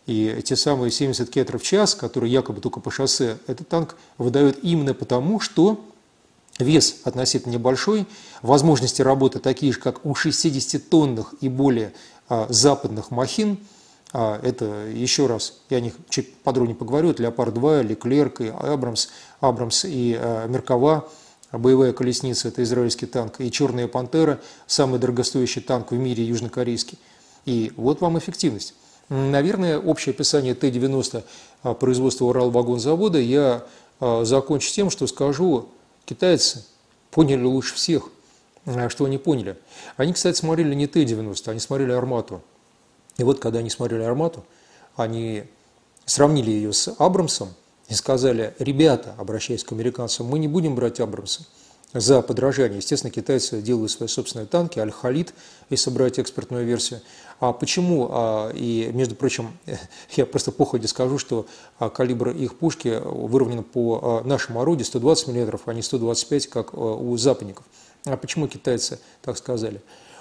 И 0.06 0.40
те 0.44 0.56
самые 0.56 0.90
70 0.90 1.28
км 1.30 1.58
в 1.58 1.62
час, 1.62 1.94
которые 1.94 2.32
якобы 2.32 2.60
только 2.60 2.80
по 2.80 2.90
шоссе, 2.90 3.38
этот 3.46 3.68
танк 3.68 3.96
выдает 4.18 4.62
именно 4.62 4.94
потому, 4.94 5.40
что 5.40 5.84
вес 6.58 7.00
относительно 7.04 7.52
небольшой, 7.52 8.06
возможности 8.40 9.02
работы 9.02 9.40
такие 9.40 9.72
же, 9.72 9.80
как 9.80 10.06
у 10.06 10.12
60-тонных 10.12 11.34
и 11.40 11.48
более 11.48 11.92
э, 12.28 12.46
западных 12.48 13.10
махин– 13.10 13.58
а, 14.12 14.40
это 14.42 14.86
еще 14.86 15.26
раз, 15.26 15.60
я 15.68 15.78
о 15.78 15.80
них 15.80 15.94
чуть 16.08 16.34
подробнее 16.36 16.74
поговорю, 16.74 17.10
это 17.10 17.22
Леопард-2, 17.22 17.82
Леклерк 17.82 18.40
и 18.40 18.48
Абрамс, 18.48 19.08
Абрамс 19.40 19.84
и 19.84 20.16
а, 20.18 20.46
Меркова, 20.46 21.08
боевая 21.52 21.92
колесница, 21.92 22.48
это 22.48 22.62
израильский 22.62 23.04
танк, 23.04 23.40
и 23.40 23.50
Черная 23.50 23.88
пантера, 23.88 24.40
самый 24.66 25.00
дорогостоящий 25.00 25.60
танк 25.60 25.90
в 25.90 25.96
мире 25.96 26.24
южнокорейский. 26.24 26.98
И 27.44 27.72
вот 27.76 28.00
вам 28.00 28.18
эффективность. 28.18 28.74
Наверное, 29.08 29.78
общее 29.78 30.12
описание 30.12 30.54
Т-90 30.54 31.24
а, 31.62 31.74
производства 31.74 32.24
Уралвагонзавода 32.24 33.18
я 33.18 33.64
закончу 33.98 34.70
тем, 34.70 34.90
что 34.90 35.06
скажу, 35.06 35.68
китайцы 36.04 36.64
поняли 37.10 37.44
лучше 37.44 37.74
всех, 37.76 38.10
что 38.88 39.06
они 39.06 39.16
поняли. 39.16 39.56
Они, 39.96 40.12
кстати, 40.12 40.36
смотрели 40.36 40.74
не 40.74 40.86
Т-90, 40.86 41.50
они 41.50 41.60
смотрели 41.60 41.92
Армату. 41.92 42.42
И 43.16 43.22
вот, 43.22 43.38
когда 43.38 43.60
они 43.60 43.70
смотрели 43.70 44.02
«Армату», 44.02 44.44
они 44.96 45.44
сравнили 46.04 46.50
ее 46.50 46.72
с 46.72 46.94
Абрамсом 46.98 47.48
и 47.88 47.94
сказали, 47.94 48.54
ребята, 48.58 49.14
обращаясь 49.18 49.64
к 49.64 49.72
американцам, 49.72 50.26
мы 50.26 50.38
не 50.38 50.48
будем 50.48 50.74
брать 50.74 51.00
Абрамса 51.00 51.46
за 52.00 52.22
подражание. 52.22 52.78
Естественно, 52.78 53.10
китайцы 53.10 53.60
делают 53.60 53.90
свои 53.90 54.08
собственные 54.08 54.46
танки, 54.46 54.78
Аль-Халид, 54.78 55.34
если 55.70 55.90
брать 55.90 56.18
экспертную 56.18 56.64
версию. 56.64 57.00
А 57.40 57.52
почему? 57.52 58.08
А, 58.10 58.50
и, 58.50 58.90
между 58.92 59.14
прочим, 59.14 59.50
я 60.16 60.26
просто 60.26 60.52
походе 60.52 60.88
скажу, 60.88 61.18
что 61.18 61.46
а, 61.78 61.90
калибр 61.90 62.30
их 62.30 62.56
пушки 62.56 63.00
выровнен 63.04 63.62
по 63.62 64.22
а, 64.24 64.26
нашему 64.26 64.60
орудию 64.60 64.86
120 64.86 65.28
мм, 65.28 65.60
а 65.64 65.74
не 65.74 65.82
125, 65.82 66.46
как 66.48 66.74
у 66.74 67.16
западников. 67.16 67.64
А 68.04 68.16
почему 68.16 68.48
китайцы 68.48 68.98
так 69.22 69.36
сказали? 69.36 69.80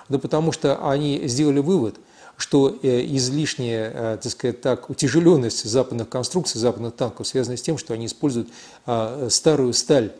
Да 0.09 0.19
потому 0.19 0.51
что 0.51 0.89
они 0.89 1.27
сделали 1.27 1.59
вывод– 1.59 1.95
что 2.37 2.77
э, 2.81 3.05
излишняя, 3.05 3.91
э, 3.93 4.17
так 4.21 4.31
сказать 4.31 4.61
так, 4.61 4.89
утяжеленность 4.89 5.63
западных 5.63 6.09
конструкций, 6.09 6.59
западных 6.59 6.95
танков 6.95 7.27
связана 7.27 7.57
с 7.57 7.61
тем, 7.61 7.77
что 7.77 7.93
они 7.93 8.07
используют 8.07 8.49
а, 8.85 9.27
старую 9.29 9.73
сталь. 9.73 10.11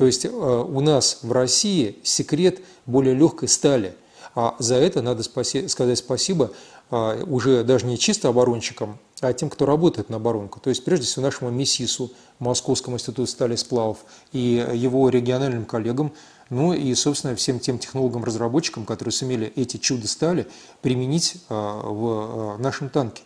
То 0.00 0.06
есть 0.06 0.24
э, 0.24 0.28
у 0.30 0.80
нас 0.80 1.18
в 1.20 1.30
России 1.30 1.98
секрет 2.04 2.60
более 2.86 3.14
легкой 3.14 3.48
стали. 3.48 3.94
А 4.34 4.56
за 4.58 4.76
это 4.76 5.02
надо 5.02 5.22
сказать 5.22 5.98
спасибо 5.98 6.52
а, 6.88 7.22
уже 7.24 7.64
даже 7.64 7.84
не 7.84 7.98
чисто 7.98 8.30
оборонщикам, 8.30 8.96
а 9.20 9.34
тем, 9.34 9.50
кто 9.50 9.66
работает 9.66 10.08
на 10.08 10.16
оборонку. 10.16 10.58
То 10.58 10.70
есть, 10.70 10.86
прежде 10.86 11.04
всего, 11.04 11.22
нашему 11.26 11.50
МИСИСу, 11.50 12.12
Московскому 12.38 12.96
институту 12.96 13.26
стали 13.26 13.56
сплавов, 13.56 13.98
и 14.32 14.66
его 14.72 15.06
региональным 15.10 15.66
коллегам, 15.66 16.14
ну 16.48 16.72
и, 16.72 16.94
собственно, 16.94 17.36
всем 17.36 17.60
тем 17.60 17.78
технологам-разработчикам, 17.78 18.86
которые 18.86 19.12
сумели 19.12 19.52
эти 19.54 19.76
чудо 19.76 20.08
стали 20.08 20.46
применить 20.80 21.36
а, 21.50 21.82
в 21.82 22.54
а, 22.54 22.58
нашем 22.58 22.88
танке. 22.88 23.22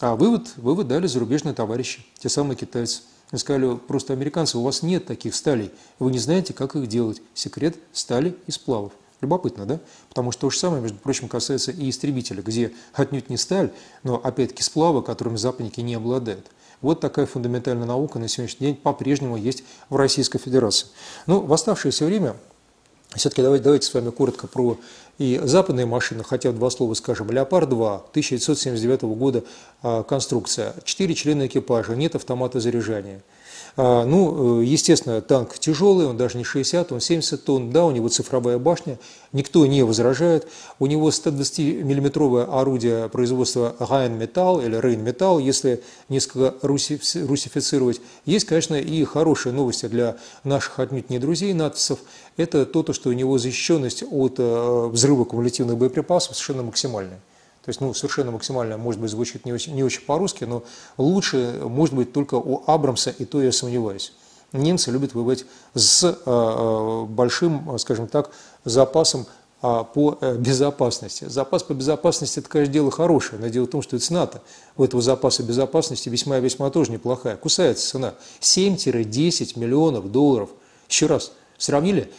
А 0.00 0.16
вывод, 0.16 0.54
вывод 0.56 0.88
дали 0.88 1.06
зарубежные 1.06 1.54
товарищи, 1.54 2.02
те 2.18 2.30
самые 2.30 2.56
китайцы. 2.56 3.02
Они 3.30 3.38
сказали, 3.38 3.76
просто 3.76 4.12
американцы, 4.12 4.58
у 4.58 4.62
вас 4.62 4.82
нет 4.82 5.06
таких 5.06 5.34
сталей, 5.34 5.70
вы 5.98 6.10
не 6.10 6.18
знаете, 6.18 6.52
как 6.52 6.76
их 6.76 6.86
делать. 6.86 7.20
Секрет 7.34 7.76
стали 7.92 8.36
и 8.46 8.50
сплавов. 8.50 8.92
Любопытно, 9.20 9.64
да? 9.64 9.80
Потому 10.10 10.32
что 10.32 10.42
то 10.42 10.50
же 10.50 10.58
самое, 10.58 10.82
между 10.82 10.98
прочим, 10.98 11.28
касается 11.28 11.70
и 11.72 11.88
истребителя, 11.88 12.42
где 12.42 12.72
отнюдь 12.92 13.30
не 13.30 13.36
сталь, 13.36 13.72
но 14.02 14.20
опять-таки 14.22 14.62
сплавы, 14.62 15.02
которыми 15.02 15.36
западники 15.36 15.80
не 15.80 15.94
обладают. 15.94 16.46
Вот 16.82 17.00
такая 17.00 17.24
фундаментальная 17.24 17.86
наука 17.86 18.18
на 18.18 18.28
сегодняшний 18.28 18.66
день 18.66 18.76
по-прежнему 18.76 19.36
есть 19.36 19.64
в 19.88 19.96
Российской 19.96 20.38
Федерации. 20.38 20.88
Ну, 21.26 21.40
в 21.40 21.52
оставшееся 21.52 22.04
время 22.04 22.36
все-таки 23.16 23.42
давайте, 23.42 23.64
давайте 23.64 23.86
с 23.86 23.94
вами 23.94 24.10
коротко 24.10 24.46
про 24.46 24.78
и 25.18 25.40
западные 25.44 25.86
машины, 25.86 26.24
хотя 26.24 26.50
два 26.52 26.70
слова 26.70 26.94
скажем. 26.94 27.30
«Леопард-2», 27.30 28.00
1979 28.10 29.02
года 29.02 29.44
а, 29.82 30.02
конструкция, 30.02 30.74
четыре 30.84 31.14
члена 31.14 31.46
экипажа, 31.46 31.94
нет 31.94 32.14
автомата 32.14 32.60
заряжания– 32.60 33.22
ну, 33.76 34.60
э, 34.60 34.64
естественно, 34.64 35.20
танк 35.20 35.58
тяжелый, 35.58 36.06
он 36.06 36.16
даже 36.16 36.38
не 36.38 36.44
60, 36.44 36.92
он 36.92 37.00
70 37.00 37.44
тонн, 37.44 37.72
да, 37.72 37.84
у 37.84 37.90
него 37.90 38.08
цифровая 38.08 38.58
башня, 38.58 39.00
никто 39.32 39.66
не 39.66 39.82
возражает. 39.82 40.46
У 40.78 40.86
него 40.86 41.08
120-миллиметровое 41.08 42.44
орудие 42.44 43.08
производства 43.08 43.74
Rheinmetall 43.80 44.64
или 44.64 44.78
Rheinmetall, 44.78 45.42
если 45.42 45.82
несколько 46.08 46.54
русифицировать. 46.62 48.00
Есть, 48.26 48.46
конечно, 48.46 48.76
и 48.76 49.02
хорошие 49.04 49.52
новости 49.52 49.86
для 49.86 50.18
наших 50.44 50.78
отнюдь 50.78 51.10
не 51.10 51.18
друзей 51.18 51.52
нацистов. 51.52 51.98
Это 52.36 52.66
то, 52.66 52.92
что 52.92 53.08
у 53.08 53.12
него 53.12 53.38
защищенность 53.38 54.04
от 54.08 54.34
э, 54.38 54.86
взрыва 54.86 55.24
кумулятивных 55.24 55.76
боеприпасов 55.76 56.36
совершенно 56.36 56.62
максимальная. 56.62 57.18
То 57.64 57.70
есть, 57.70 57.80
ну, 57.80 57.94
совершенно 57.94 58.30
максимально, 58.30 58.76
может 58.76 59.00
быть, 59.00 59.10
звучит 59.10 59.46
не 59.46 59.52
очень, 59.52 59.74
не 59.74 59.82
очень 59.82 60.02
по-русски, 60.02 60.44
но 60.44 60.64
лучше, 60.98 61.60
может 61.62 61.94
быть, 61.94 62.12
только 62.12 62.34
у 62.34 62.62
Абрамса, 62.66 63.08
и 63.10 63.24
то 63.24 63.40
я 63.40 63.52
сомневаюсь. 63.52 64.12
Немцы 64.52 64.90
любят 64.90 65.14
воевать 65.14 65.46
с 65.72 66.04
э, 66.04 66.14
э 66.26 67.04
большим, 67.08 67.78
скажем 67.78 68.06
так, 68.06 68.30
запасом 68.66 69.24
э, 69.62 69.82
по 69.94 70.18
э, 70.20 70.36
безопасности. 70.36 71.24
Запас 71.24 71.62
по 71.62 71.72
безопасности– 71.72 72.38
это, 72.40 72.50
конечно, 72.50 72.72
дело 72.72 72.90
хорошее, 72.90 73.40
но 73.40 73.48
дело 73.48 73.64
в 73.64 73.70
том, 73.70 73.80
что 73.80 73.96
и 73.96 73.98
цена-то 73.98 74.42
у 74.76 74.84
этого 74.84 75.02
запаса 75.02 75.42
безопасности 75.42 76.10
весьма-весьма 76.10 76.68
тоже 76.68 76.92
неплохая. 76.92 77.36
Кусается 77.36 77.88
цена 77.88 78.14
7-10 78.42 79.58
миллионов 79.58 80.12
долларов. 80.12 80.50
Еще 80.86 81.06
раз, 81.06 81.32
сравнили 81.56 82.12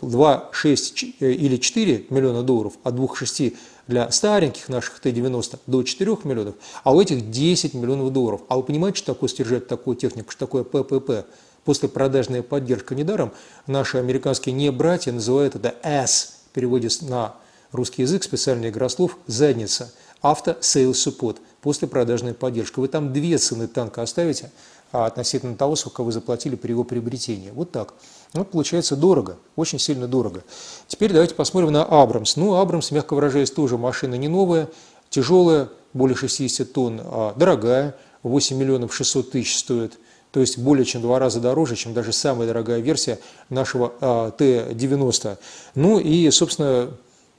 2, 0.00 0.50
6 0.52 1.04
э, 1.20 1.32
или 1.32 1.56
4 1.56 2.06
миллиона 2.10 2.42
долларов 2.42 2.74
от 2.82 2.94
2-6 2.94 3.56
для 3.86 4.10
стареньких 4.10 4.68
наших 4.68 5.00
Т-90 5.00 5.58
до 5.66 5.82
4 5.82 6.18
миллионов, 6.24 6.54
а 6.84 6.94
у 6.94 7.00
этих 7.00 7.30
10 7.30 7.74
миллионов 7.74 8.12
долларов. 8.12 8.42
А 8.48 8.56
вы 8.56 8.62
понимаете, 8.62 8.98
что 8.98 9.14
такое 9.14 9.28
стержать 9.28 9.66
такую 9.66 9.96
технику, 9.96 10.30
что 10.30 10.46
такое 10.46 10.64
ППП? 10.64 11.26
После 11.64 11.88
продажная 11.88 12.42
поддержка 12.42 12.94
недаром 12.94 13.32
наши 13.66 13.98
американские 13.98 14.54
не 14.54 14.70
братья 14.72 15.12
называют 15.12 15.54
это 15.54 15.74
S, 15.82 16.40
в 16.54 17.02
на 17.08 17.34
русский 17.70 18.02
язык, 18.02 18.24
специальный 18.24 18.68
игра 18.68 18.88
слов, 18.88 19.16
задница, 19.26 19.92
авто 20.20 20.52
sales 20.60 20.92
support, 20.92 21.38
после 21.60 21.88
продажная 21.88 22.34
поддержка. 22.34 22.80
Вы 22.80 22.88
там 22.88 23.12
две 23.12 23.38
цены 23.38 23.68
танка 23.68 24.02
оставите 24.02 24.50
относительно 24.92 25.56
того, 25.56 25.74
сколько 25.76 26.02
вы 26.04 26.12
заплатили 26.12 26.54
при 26.54 26.70
его 26.70 26.84
приобретении. 26.84 27.50
Вот 27.50 27.72
так. 27.72 27.94
Ну, 28.34 28.44
получается 28.44 28.94
дорого, 28.96 29.36
очень 29.56 29.78
сильно 29.78 30.06
дорого. 30.06 30.42
Теперь 30.86 31.12
давайте 31.12 31.34
посмотрим 31.34 31.72
на 31.72 31.84
Абрамс. 31.84 32.36
Ну, 32.36 32.54
Абрамс, 32.54 32.90
мягко 32.90 33.14
выражаясь, 33.14 33.50
тоже 33.50 33.78
машина 33.78 34.14
не 34.14 34.28
новая, 34.28 34.68
тяжелая, 35.10 35.68
более 35.92 36.16
60 36.16 36.72
тонн, 36.72 37.00
а 37.02 37.34
дорогая, 37.36 37.96
8 38.22 38.56
миллионов 38.56 38.94
600 38.94 39.30
тысяч 39.32 39.58
стоит. 39.58 39.98
То 40.30 40.40
есть 40.40 40.58
более 40.58 40.86
чем 40.86 41.02
два 41.02 41.18
раза 41.18 41.40
дороже, 41.40 41.76
чем 41.76 41.92
даже 41.92 42.12
самая 42.12 42.46
дорогая 42.46 42.80
версия 42.80 43.18
нашего 43.50 43.92
а, 44.00 44.30
Т-90. 44.30 45.36
Ну 45.74 45.98
и, 45.98 46.30
собственно, 46.30 46.90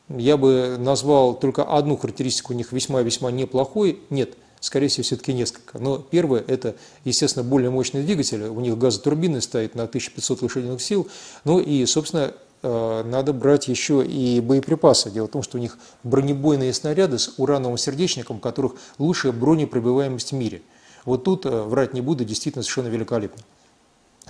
я 0.10 0.38
бы 0.38 0.76
назвал 0.78 1.34
только 1.34 1.64
одну 1.64 1.98
характеристику 1.98 2.54
у 2.54 2.56
них 2.56 2.72
весьма-весьма 2.72 3.32
неплохой. 3.32 4.00
Нет, 4.12 4.38
скорее 4.64 4.88
всего, 4.88 5.04
все-таки 5.04 5.34
несколько. 5.34 5.78
Но 5.78 5.98
первое– 5.98 6.42
это, 6.48 6.76
естественно, 7.04 7.44
более 7.44 7.70
мощный 7.70 8.02
двигатель. 8.02 8.44
У 8.44 8.62
них 8.62 8.78
газотурбины 8.78 9.42
стоит 9.42 9.76
на 9.76 9.84
1500 9.84 10.42
лошадиных 10.42 10.82
сил. 10.82 11.10
Ну 11.44 11.60
и, 11.60 11.86
собственно, 11.86 12.34
э, 12.62 13.04
надо 13.04 13.34
брать 13.34 13.68
еще 13.68 14.06
и 14.06 14.40
боеприпасы. 14.40 15.12
Дело 15.12 15.28
в 15.28 15.32
том, 15.32 15.44
что 15.44 15.58
у 15.58 15.60
них 15.62 15.78
бронебойные 16.04 16.74
снаряды 16.74 17.20
с 17.20 17.34
урановым 17.36 17.78
сердечником, 17.78 18.38
у 18.38 18.40
которых 18.40 18.76
лучшая 19.00 19.34
бронепробиваемость 19.34 20.32
в 20.32 20.36
мире. 20.36 20.62
Вот 21.04 21.26
тут, 21.26 21.46
э, 21.46 21.50
врать 21.50 21.94
не 21.94 22.00
буду, 22.00 22.24
действительно 22.24 22.64
совершенно 22.64 22.88
великолепно. 22.88 23.44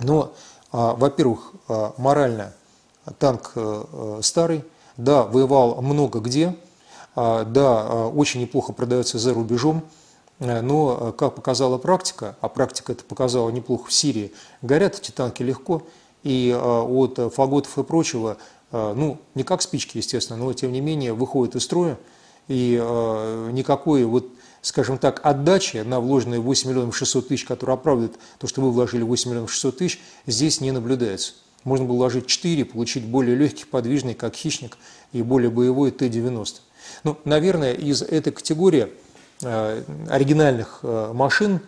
Но, 0.00 0.34
а, 0.72 0.94
во-первых, 0.94 1.52
а, 1.68 1.94
морально 1.96 2.54
танк 3.20 3.52
э, 3.54 4.18
старый, 4.22 4.64
да, 4.96 5.22
воевал 5.22 5.80
много 5.80 6.18
где, 6.18 6.56
а, 7.14 7.44
да, 7.44 8.08
очень 8.08 8.40
неплохо 8.40 8.72
продается 8.72 9.20
за 9.20 9.32
рубежом, 9.32 9.84
но, 10.44 10.98
э, 11.00 11.12
как 11.12 11.34
показала 11.34 11.78
практика, 11.78 12.36
а 12.40 12.48
практика 12.48 12.92
это 12.92 13.04
показала 13.04 13.50
неплохо 13.50 13.88
в 13.88 13.92
Сирии, 13.92 14.32
горят 14.62 14.98
эти 14.98 15.10
танки 15.10 15.42
легко, 15.42 15.82
и 16.22 16.50
э, 16.50 16.58
от 16.58 17.32
фаготов 17.34 17.78
и 17.78 17.82
прочего, 17.82 18.36
ну, 18.72 19.18
не 19.36 19.44
как 19.44 19.62
спички, 19.62 19.98
естественно, 19.98 20.36
но 20.36 20.52
тем 20.52 20.72
не 20.72 20.80
менее 20.80 21.12
выходят 21.12 21.54
из 21.54 21.62
строя, 21.62 21.96
и 22.48 22.72
никакой 23.52 24.04
вот 24.04 24.26
скажем 24.62 24.98
так, 24.98 25.20
отдачи 25.22 25.76
на 25.76 26.00
вложенные 26.00 26.40
8 26.40 26.70
миллионов 26.70 26.96
600 26.96 27.28
тысяч, 27.28 27.44
которые 27.44 27.74
оправдывают 27.74 28.18
то, 28.38 28.48
что 28.48 28.62
вы 28.62 28.72
вложили 28.72 29.02
8 29.02 29.30
миллионов 29.30 29.52
600 29.52 29.76
тысяч, 29.76 30.00
здесь 30.26 30.60
не 30.60 30.72
наблюдается. 30.72 31.34
Можно 31.62 31.86
было 31.86 31.96
вложить 31.98 32.26
4, 32.26 32.64
получить 32.64 33.04
более 33.04 33.36
легкий, 33.36 33.64
подвижный, 33.64 34.14
как 34.14 34.34
хищник, 34.34 34.76
и 35.12 35.22
более 35.22 35.50
боевой 35.50 35.92
Т-90. 35.92 36.56
Ну, 37.04 37.16
наверное, 37.24 37.74
из 37.74 38.02
этой 38.02 38.32
категории 38.32 38.88
Э, 38.88 39.03
оригинальных 39.42 40.80
э, 40.82 41.12
машин, 41.12 41.60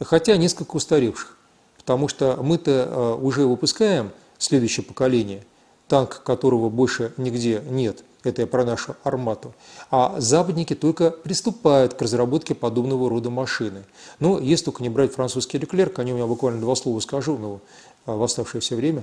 хотя 0.00 0.36
несколько 0.36 0.76
устаревших. 0.76 1.36
Потому 1.78 2.08
что 2.08 2.38
мы-то 2.42 2.70
э, 2.70 3.14
уже 3.20 3.46
выпускаем 3.46 4.10
следующее 4.38 4.84
поколение, 4.84 5.44
танк 5.88 6.22
которого 6.22 6.68
больше 6.68 7.12
нигде 7.16 7.62
нет. 7.68 8.04
Это 8.24 8.42
я 8.42 8.46
про 8.46 8.64
нашу 8.64 8.94
армату. 9.02 9.52
А 9.90 10.14
западники 10.18 10.74
только 10.74 11.10
приступают 11.10 11.94
к 11.94 12.02
разработке 12.02 12.54
подобного 12.54 13.10
рода 13.10 13.30
машины. 13.30 13.82
Но 14.20 14.38
если 14.38 14.66
только 14.66 14.82
не 14.82 14.88
брать 14.88 15.12
французский 15.12 15.58
Леклерк, 15.58 15.98
о 15.98 16.04
нем 16.04 16.18
я 16.18 16.26
буквально 16.26 16.60
два 16.60 16.76
слова 16.76 17.00
скажу 17.00 17.36
но 17.36 17.60
в 18.06 18.22
оставшееся 18.22 18.76
время. 18.76 19.02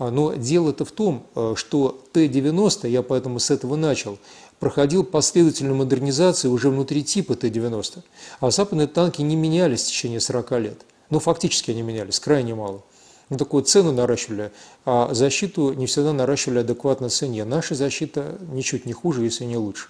Но 0.00 0.32
дело-то 0.34 0.84
в 0.84 0.92
том, 0.92 1.24
что 1.54 2.00
Т-90, 2.12 2.88
я 2.88 3.02
поэтому 3.02 3.38
с 3.40 3.50
этого 3.50 3.76
начал, 3.76 4.18
проходил 4.58 5.04
последовательную 5.04 5.76
модернизацию 5.76 6.52
уже 6.52 6.70
внутри 6.70 7.04
типа 7.04 7.34
Т-90. 7.34 8.02
А 8.40 8.50
западные 8.50 8.86
танки 8.86 9.22
не 9.22 9.36
менялись 9.36 9.82
в 9.82 9.86
течение 9.86 10.20
40 10.20 10.52
лет. 10.60 10.80
Ну, 11.10 11.20
фактически 11.20 11.70
они 11.70 11.82
менялись, 11.82 12.20
крайне 12.20 12.54
мало. 12.54 12.82
Ну, 13.30 13.36
такую 13.36 13.62
цену 13.62 13.92
наращивали, 13.92 14.52
а 14.86 15.12
защиту 15.12 15.72
не 15.74 15.86
всегда 15.86 16.12
наращивали 16.12 16.60
адекватно 16.60 17.10
цене. 17.10 17.44
Наша 17.44 17.74
защита 17.74 18.38
ничуть 18.50 18.86
не 18.86 18.92
хуже, 18.92 19.24
если 19.24 19.44
не 19.44 19.56
лучше. 19.56 19.88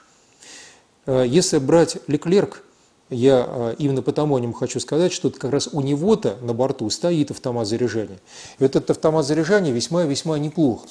Э, 1.07 1.25
если 1.27 1.59
брать 1.59 1.99
Леклерк, 2.09 2.63
я 3.11 3.47
э, 3.49 3.75
именно 3.79 4.03
потому 4.03 4.37
о 4.37 4.41
нем 4.41 4.53
хочу 4.53 4.81
сказать, 4.81 5.13
что 5.13 5.31
как 5.31 5.53
раз 5.53 5.69
у 5.73 5.81
него-то 5.81 6.37
на 6.43 6.53
борту 6.53 6.91
стоит 6.91 7.31
автомат 7.31 7.67
заряжания. 7.67 8.19
И 8.59 8.65
этот 8.65 8.91
автомат 8.91 9.25
заряжания 9.25 9.73
весьма-весьма 9.73 10.39
неплох. 10.39 10.85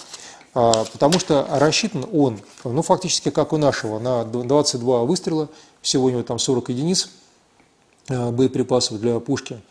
А, 0.53 0.85
потому 0.91 1.19
что 1.19 1.47
рассчитан 1.51 2.05
он, 2.11 2.39
ну, 2.63 2.81
фактически 2.81 3.29
как 3.29 3.53
у 3.53 3.57
нашего, 3.57 3.99
на 3.99 4.23
22 4.23 5.03
выстрела, 5.03 5.49
всего 5.81 6.05
у 6.05 6.09
него 6.09 6.23
там 6.23 6.39
40 6.39 6.69
единиц 6.69 7.09
а, 8.09 8.31
боеприпасов 8.31 8.99
для 8.99 9.19
пушки. 9.19 9.61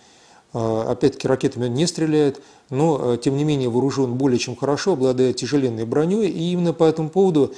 А, 0.52 0.92
опять-таки 0.92 1.26
ракетами 1.26 1.66
он 1.66 1.74
не 1.74 1.86
стреляет, 1.86 2.40
но 2.70 3.16
тем 3.16 3.36
не 3.36 3.44
менее 3.44 3.68
вооружен 3.68 4.14
более 4.14 4.38
чем 4.38 4.56
хорошо, 4.56 4.92
обладает 4.92 5.36
тяжеленной 5.36 5.84
броней, 5.84 6.28
и 6.28 6.52
именно 6.52 6.72
по 6.72 6.84
этому 6.84 7.10
поводу 7.10 7.54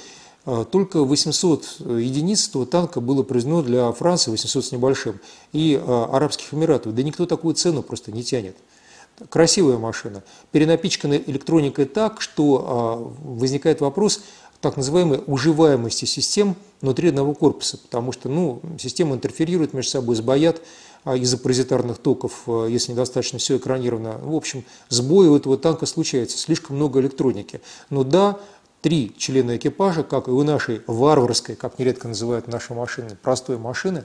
только 0.71 1.03
800 1.03 1.81
единиц 1.99 2.47
этого 2.47 2.65
танка 2.65 3.01
было 3.01 3.21
произведено 3.21 3.61
для 3.61 3.91
Франции, 3.91 4.31
800 4.31 4.65
с 4.65 4.71
небольшим, 4.71 5.19
и 5.51 5.79
Арабских 5.85 6.53
Эмиратов. 6.53 6.95
Да 6.95 7.03
никто 7.03 7.27
такую 7.27 7.53
цену 7.53 7.83
просто 7.83 8.11
не 8.11 8.23
тянет. 8.23 8.55
Красивая 9.27 9.77
машина, 9.77 10.23
перенапичкана 10.51 11.15
электроникой 11.15 11.85
так, 11.85 12.21
что 12.21 12.65
а, 12.65 12.95
возникает 13.35 13.81
вопрос 13.81 14.21
так 14.61 14.77
называемой 14.77 15.21
уживаемости 15.25 16.05
систем 16.05 16.55
внутри 16.81 17.09
одного 17.09 17.33
корпуса, 17.33 17.77
потому 17.77 18.11
что 18.11 18.29
ну, 18.29 18.61
системы 18.77 19.15
интерферируют 19.15 19.73
между 19.73 19.91
собой, 19.91 20.15
сбоят 20.15 20.61
а, 21.03 21.15
из-за 21.15 21.37
паразитарных 21.37 21.97
токов, 21.97 22.43
а, 22.47 22.65
если 22.65 22.91
недостаточно 22.91 23.39
все 23.39 23.57
экранировано. 23.57 24.17
В 24.21 24.35
общем, 24.35 24.63
сбои 24.89 25.27
у 25.27 25.35
этого 25.35 25.57
танка 25.57 25.85
случается, 25.85 26.37
слишком 26.37 26.75
много 26.75 26.99
электроники. 26.99 27.61
Но 27.89 28.03
да, 28.03 28.37
три 28.81 29.13
члена 29.17 29.57
экипажа, 29.57 30.03
как 30.03 30.27
и 30.27 30.31
у 30.31 30.43
нашей 30.43 30.81
варварской, 30.87 31.55
как 31.55 31.79
нередко 31.79 32.07
называют 32.07 32.47
наши 32.47 32.73
машины, 32.73 33.17
простой 33.21 33.57
машины, 33.57 34.03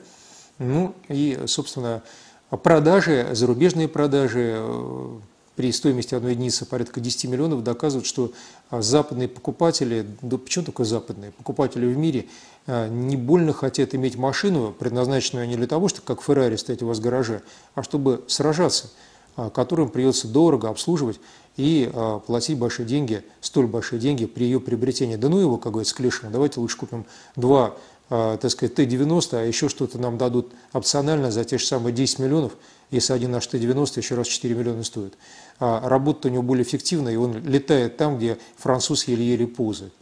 ну 0.59 0.95
и, 1.09 1.39
собственно, 1.47 2.03
продажи, 2.51 3.29
зарубежные 3.33 3.89
продажи, 3.89 4.55
э, 4.57 5.19
при 5.57 5.71
стоимости 5.73 6.15
одной 6.15 6.33
единицы 6.33 6.67
порядка 6.67 7.01
10 7.01 7.27
миллионов 7.27 7.63
доказывают, 7.63 8.07
что 8.07 8.33
а, 8.71 8.83
западные 8.83 9.29
покупатели, 9.29 10.07
да 10.21 10.37
почему 10.37 10.65
только 10.65 10.85
западные, 10.85 11.31
покупатели 11.31 11.87
в 11.87 11.97
мире 11.97 12.27
а, 12.67 12.89
не 12.89 13.17
больно 13.17 13.53
хотят 13.53 13.95
иметь 13.95 14.17
машину, 14.17 14.75
предназначенную 14.77 15.47
не 15.47 15.57
для 15.57 15.67
того, 15.67 15.89
чтобы 15.89 16.07
как 16.07 16.23
Феррари 16.23 16.57
стоять 16.57 16.83
у 16.83 16.89
вас 16.89 16.99
в 16.99 17.03
гараже, 17.03 17.43
а 17.75 17.83
чтобы 17.83 18.25
сражаться, 18.27 18.91
а, 19.37 19.49
которым 19.51 19.91
придется 19.91 20.27
дорого 20.27 20.69
обслуживать 20.69 21.21
и 21.57 21.89
платить 22.27 22.59
большие 22.59 22.85
деньги, 22.85 23.23
столь 23.41 23.69
большие 23.69 24.01
деньги 24.01 24.27
при 24.27 24.43
ее 24.43 24.59
приобретении. 24.59 25.15
Да 25.15 25.29
ну 25.29 25.39
его, 25.39 25.57
как 25.57 25.71
говорится, 25.71 25.95
к 25.95 26.01
лешему, 26.01 26.33
давайте 26.33 26.59
лучше 26.59 26.77
купим 26.77 27.07
два 27.37 27.77
так 28.41 28.51
сказать, 28.51 28.75
Т-90, 28.75 29.37
а 29.37 29.45
еще 29.45 29.69
что-то 29.69 29.99
нам 29.99 30.19
дадут 30.19 30.53
опционально 30.73 31.31
за 31.31 31.45
те 31.45 31.59
же 31.59 31.67
самые 31.67 31.93
10 31.93 32.21
миллионов, 32.21 32.53
если 32.91 33.13
один 33.13 33.33
наш 33.33 33.47
Т-90 33.47 33.99
еще 33.99 34.15
раз 34.15 34.29
4 34.29 34.55
миллиона 34.55 34.85
стоит. 34.85 35.15
А 35.59 35.89
работа 35.89 36.29
у 36.29 36.31
него 36.31 36.43
более 36.43 36.65
эффективная, 36.65 37.15
и 37.15 37.17
он 37.17 37.43
летает 37.45 37.97
там, 37.97 38.19
где 38.19 38.39
француз 38.57 39.09
еле-еле 39.09 39.47
ползает. 39.47 39.93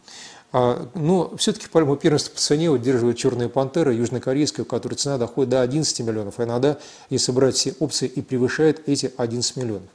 А, 0.51 0.87
но 0.93 1.35
все-таки 1.37 1.67
по 1.67 1.95
первенство 1.95 2.31
по 2.31 2.39
цене 2.39 2.69
удерживает 2.69 3.17
«Черная 3.17 3.49
пантера» 3.49 3.91
южнокорейская, 3.91 4.63
у 4.63 4.67
которой 4.69 4.93
цена 4.93 5.17
доходит 5.17 5.49
до 5.49 5.61
11 5.61 5.99
миллионов, 6.01 6.39
а 6.39 6.43
иногда, 6.43 6.77
если 7.09 7.31
брать 7.31 7.55
все 7.55 7.73
опции, 7.79 8.07
и 8.07 8.21
превышает 8.21 8.87
эти 8.87 9.11
11 9.17 9.57
миллионов. 9.57 9.89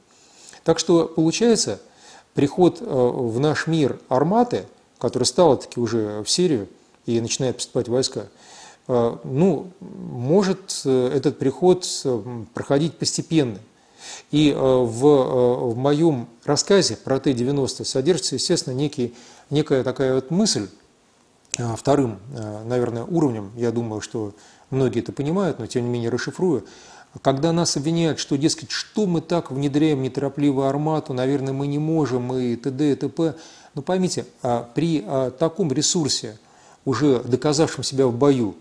Так 0.65 0.77
что 0.77 1.05
получается, 1.05 1.79
приход 2.33 2.81
э, 2.81 2.85
в 2.85 3.39
наш 3.39 3.67
мир 3.67 3.99
«Арматы», 4.09 4.65
который 4.97 5.23
стал 5.23 5.55
таки 5.57 5.79
уже 5.79 6.21
в 6.23 6.29
серию 6.29 6.67
и 7.05 7.19
начинает 7.21 7.57
поступать 7.57 7.87
войска, 7.87 8.27
э, 8.87 9.17
ну, 9.23 9.71
может 9.79 10.81
э, 10.85 11.11
этот 11.15 11.39
приход 11.39 11.87
проходить 12.53 12.97
постепенно. 12.97 13.59
И 14.31 14.51
э, 14.51 14.55
в, 14.55 15.05
э, 15.05 15.71
в 15.71 15.77
моем 15.77 16.27
рассказе 16.45 16.95
про 16.95 17.19
Т-90 17.19 17.83
содержится, 17.83 18.35
естественно, 18.35 18.73
некий, 18.73 19.13
некая 19.49 19.83
такая 19.83 20.15
вот 20.15 20.31
мысль, 20.31 20.67
э, 21.57 21.75
вторым, 21.75 22.19
наверное, 22.65 23.03
уровнем, 23.03 23.51
я 23.55 23.71
думаю, 23.71 24.01
что 24.01 24.33
многие 24.69 24.99
это 25.01 25.11
понимают, 25.11 25.59
но 25.59 25.67
тем 25.67 25.83
не 25.83 25.89
менее 25.89 26.09
расшифрую, 26.09 26.65
когда 27.23 27.51
нас 27.51 27.75
обвиняют, 27.75 28.19
что, 28.19 28.37
дескать, 28.37 28.69
что 28.69 29.07
мы 29.07 29.21
так 29.21 29.49
внедряем 29.49 30.03
неторопливо 30.03 30.69
армату, 30.69 31.13
наверное, 31.13 31.53
мы 31.53 31.65
не 31.65 31.79
можем, 31.79 32.31
и 32.33 32.55
т.д. 32.55 32.91
и 32.91 32.95
т.п. 32.95 33.33
Но 33.73 33.81
поймите, 33.81 34.25
а 34.43 34.69
при 34.75 35.03
таком 35.39 35.71
ресурсе, 35.71 36.37
уже 36.85 37.19
доказавшем 37.19 37.83
себя 37.83 38.07
в 38.07 38.13
бою, 38.15 38.55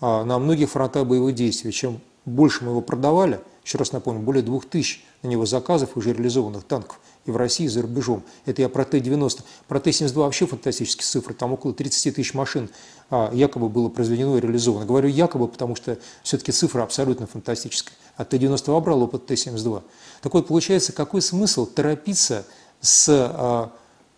на 0.00 0.38
многих 0.38 0.70
фронтах 0.70 1.06
боевых 1.06 1.34
действий, 1.34 1.72
чем 1.72 2.00
больше 2.24 2.64
мы 2.64 2.70
его 2.70 2.80
продавали– 2.80 3.40
еще 3.64 3.78
раз 3.78 3.92
напомню, 3.92 4.20
более 4.20 4.42
2000 4.42 5.02
на 5.22 5.28
него 5.28 5.46
заказов 5.46 5.96
уже 5.96 6.12
реализованных 6.12 6.64
танков 6.64 7.00
и 7.24 7.30
в 7.30 7.36
России, 7.36 7.64
и 7.64 7.68
за 7.68 7.80
рубежом. 7.80 8.22
Это 8.44 8.60
я 8.60 8.68
про 8.68 8.84
Т-90. 8.84 9.40
Про 9.66 9.80
Т-72 9.80 10.14
вообще 10.16 10.46
фантастические 10.46 11.04
цифры. 11.04 11.32
Там 11.32 11.54
около 11.54 11.72
30 11.72 12.14
тысяч 12.14 12.34
машин 12.34 12.68
а, 13.08 13.30
якобы 13.32 13.70
было 13.70 13.88
произведено 13.88 14.36
и 14.36 14.40
реализовано. 14.40 14.84
Говорю 14.84 15.08
якобы, 15.08 15.48
потому 15.48 15.76
что 15.76 15.98
все-таки 16.22 16.52
цифра 16.52 16.82
абсолютно 16.82 17.26
фантастическая. 17.26 17.96
А 18.16 18.26
Т-90 18.26 18.70
вобрал 18.70 19.02
опыт 19.02 19.24
Т-72. 19.26 19.82
Так 20.20 20.34
вот, 20.34 20.46
получается, 20.46 20.92
какой 20.92 21.22
смысл 21.22 21.64
торопиться 21.64 22.44
с 22.82 23.08
а, 23.08 23.72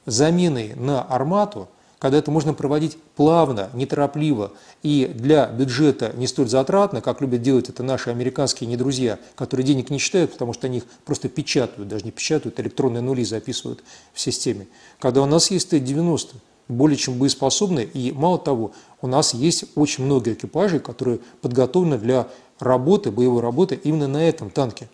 заменой 0.06 0.74
на 0.74 1.02
армату– 1.02 1.68
когда 2.06 2.18
это 2.18 2.30
можно 2.30 2.54
проводить 2.54 2.98
плавно, 3.16 3.68
неторопливо 3.74 4.52
и 4.84 5.10
для 5.12 5.46
бюджета 5.48 6.12
не 6.14 6.28
столь 6.28 6.48
затратно, 6.48 7.00
как 7.00 7.20
любят 7.20 7.42
делать 7.42 7.68
это 7.68 7.82
наши 7.82 8.10
американские 8.10 8.70
недрузья, 8.70 9.18
которые 9.34 9.66
денег 9.66 9.90
не 9.90 9.98
считают, 9.98 10.30
потому 10.30 10.52
что 10.52 10.68
они 10.68 10.76
их 10.76 10.84
просто 11.04 11.28
печатают, 11.28 11.88
даже 11.88 12.04
не 12.04 12.12
печатают, 12.12 12.60
электронные 12.60 13.00
нули 13.00 13.24
записывают 13.24 13.82
в 14.14 14.20
системе. 14.20 14.68
Когда 15.00 15.20
у 15.20 15.26
нас 15.26 15.50
есть 15.50 15.70
Т-90, 15.70 16.36
более 16.68 16.96
чем 16.96 17.18
боеспособны, 17.18 17.80
и 17.80 18.12
мало 18.12 18.38
того, 18.38 18.70
у 19.02 19.08
нас 19.08 19.34
есть 19.34 19.64
очень 19.74 20.04
много 20.04 20.32
экипажей, 20.32 20.78
которые 20.78 21.18
подготовлены 21.42 21.98
для 21.98 22.28
работы, 22.60 23.10
боевой 23.10 23.42
работы 23.42 23.80
именно 23.82 24.06
на 24.06 24.28
этом 24.28 24.50
танке. 24.50 24.88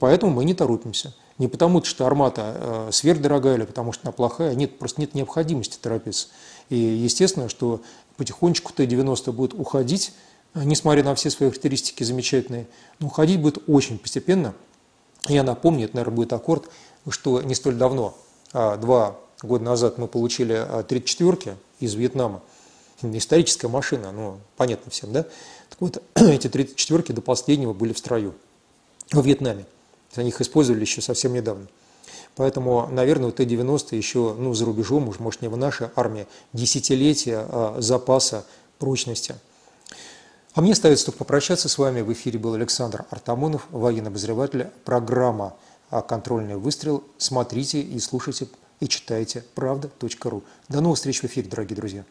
Поэтому 0.00 0.32
мы 0.32 0.46
не 0.46 0.54
торопимся. 0.54 1.12
Не 1.38 1.48
потому, 1.48 1.84
что 1.84 2.06
армата 2.06 2.54
э, 2.56 2.88
сверхдорогая 2.92 3.56
или 3.56 3.64
потому, 3.64 3.92
что 3.92 4.02
она 4.04 4.12
плохая. 4.12 4.54
Нет, 4.54 4.78
просто 4.78 5.00
нет 5.00 5.14
необходимости 5.14 5.78
торопиться. 5.80 6.28
И 6.68 6.76
естественно, 6.76 7.48
что 7.48 7.80
потихонечку 8.16 8.72
Т-90 8.72 9.32
будет 9.32 9.54
уходить, 9.54 10.12
э, 10.54 10.62
несмотря 10.64 11.04
на 11.04 11.14
все 11.14 11.30
свои 11.30 11.48
характеристики 11.48 12.02
замечательные. 12.02 12.66
Но 12.98 13.08
уходить 13.08 13.40
будет 13.40 13.62
очень 13.68 13.98
постепенно. 13.98 14.54
Я 15.28 15.42
напомню, 15.42 15.86
это, 15.86 15.96
наверное, 15.96 16.16
будет 16.16 16.32
аккорд, 16.32 16.68
что 17.08 17.42
не 17.42 17.54
столь 17.54 17.74
давно, 17.74 18.16
а 18.52 18.76
два 18.76 19.16
года 19.42 19.64
назад 19.64 19.98
мы 19.98 20.06
получили 20.08 20.56
34-ки 20.84 21.50
а, 21.50 21.56
из 21.80 21.94
Вьетнама. 21.94 22.42
Историческая 23.02 23.68
машина, 23.68 24.10
ну, 24.12 24.38
понятно 24.56 24.90
всем, 24.90 25.12
да? 25.12 25.24
Так 25.68 25.80
вот, 25.80 26.02
эти 26.14 26.46
34-ки 26.46 27.12
до 27.12 27.20
последнего 27.20 27.72
были 27.72 27.92
в 27.92 27.98
строю 27.98 28.34
во 29.12 29.22
Вьетнаме. 29.22 29.66
Они 30.14 30.30
их 30.30 30.40
использовали 30.40 30.80
еще 30.80 31.02
совсем 31.02 31.34
недавно. 31.34 31.66
Поэтому, 32.36 32.86
наверное, 32.90 33.30
Т-90 33.30 33.96
еще 33.96 34.36
ну, 34.38 34.54
за 34.54 34.66
рубежом, 34.66 35.08
уж, 35.08 35.18
может, 35.18 35.42
не 35.42 35.48
в 35.48 35.56
нашей 35.56 35.88
армии, 35.96 36.26
десятилетия 36.52 37.46
а, 37.48 37.76
запаса 37.78 38.44
прочности. 38.78 39.34
А 40.54 40.60
мне 40.60 40.72
остается 40.72 41.06
только 41.06 41.18
попрощаться 41.18 41.68
с 41.68 41.78
вами. 41.78 42.02
В 42.02 42.12
эфире 42.12 42.38
был 42.38 42.54
Александр 42.54 43.04
Артамонов, 43.10 43.66
военный 43.70 44.08
обозреватель. 44.08 44.68
Программа 44.84 45.54
«Контрольный 45.90 46.56
выстрел». 46.56 47.04
Смотрите 47.18 47.80
и 47.80 47.98
слушайте 48.00 48.48
и 48.80 48.88
читайте 48.88 49.44
правда.ру. 49.54 50.42
До 50.68 50.80
новых 50.80 50.96
встреч 50.96 51.20
в 51.20 51.24
эфире, 51.24 51.48
дорогие 51.48 51.76
друзья. 51.76 52.04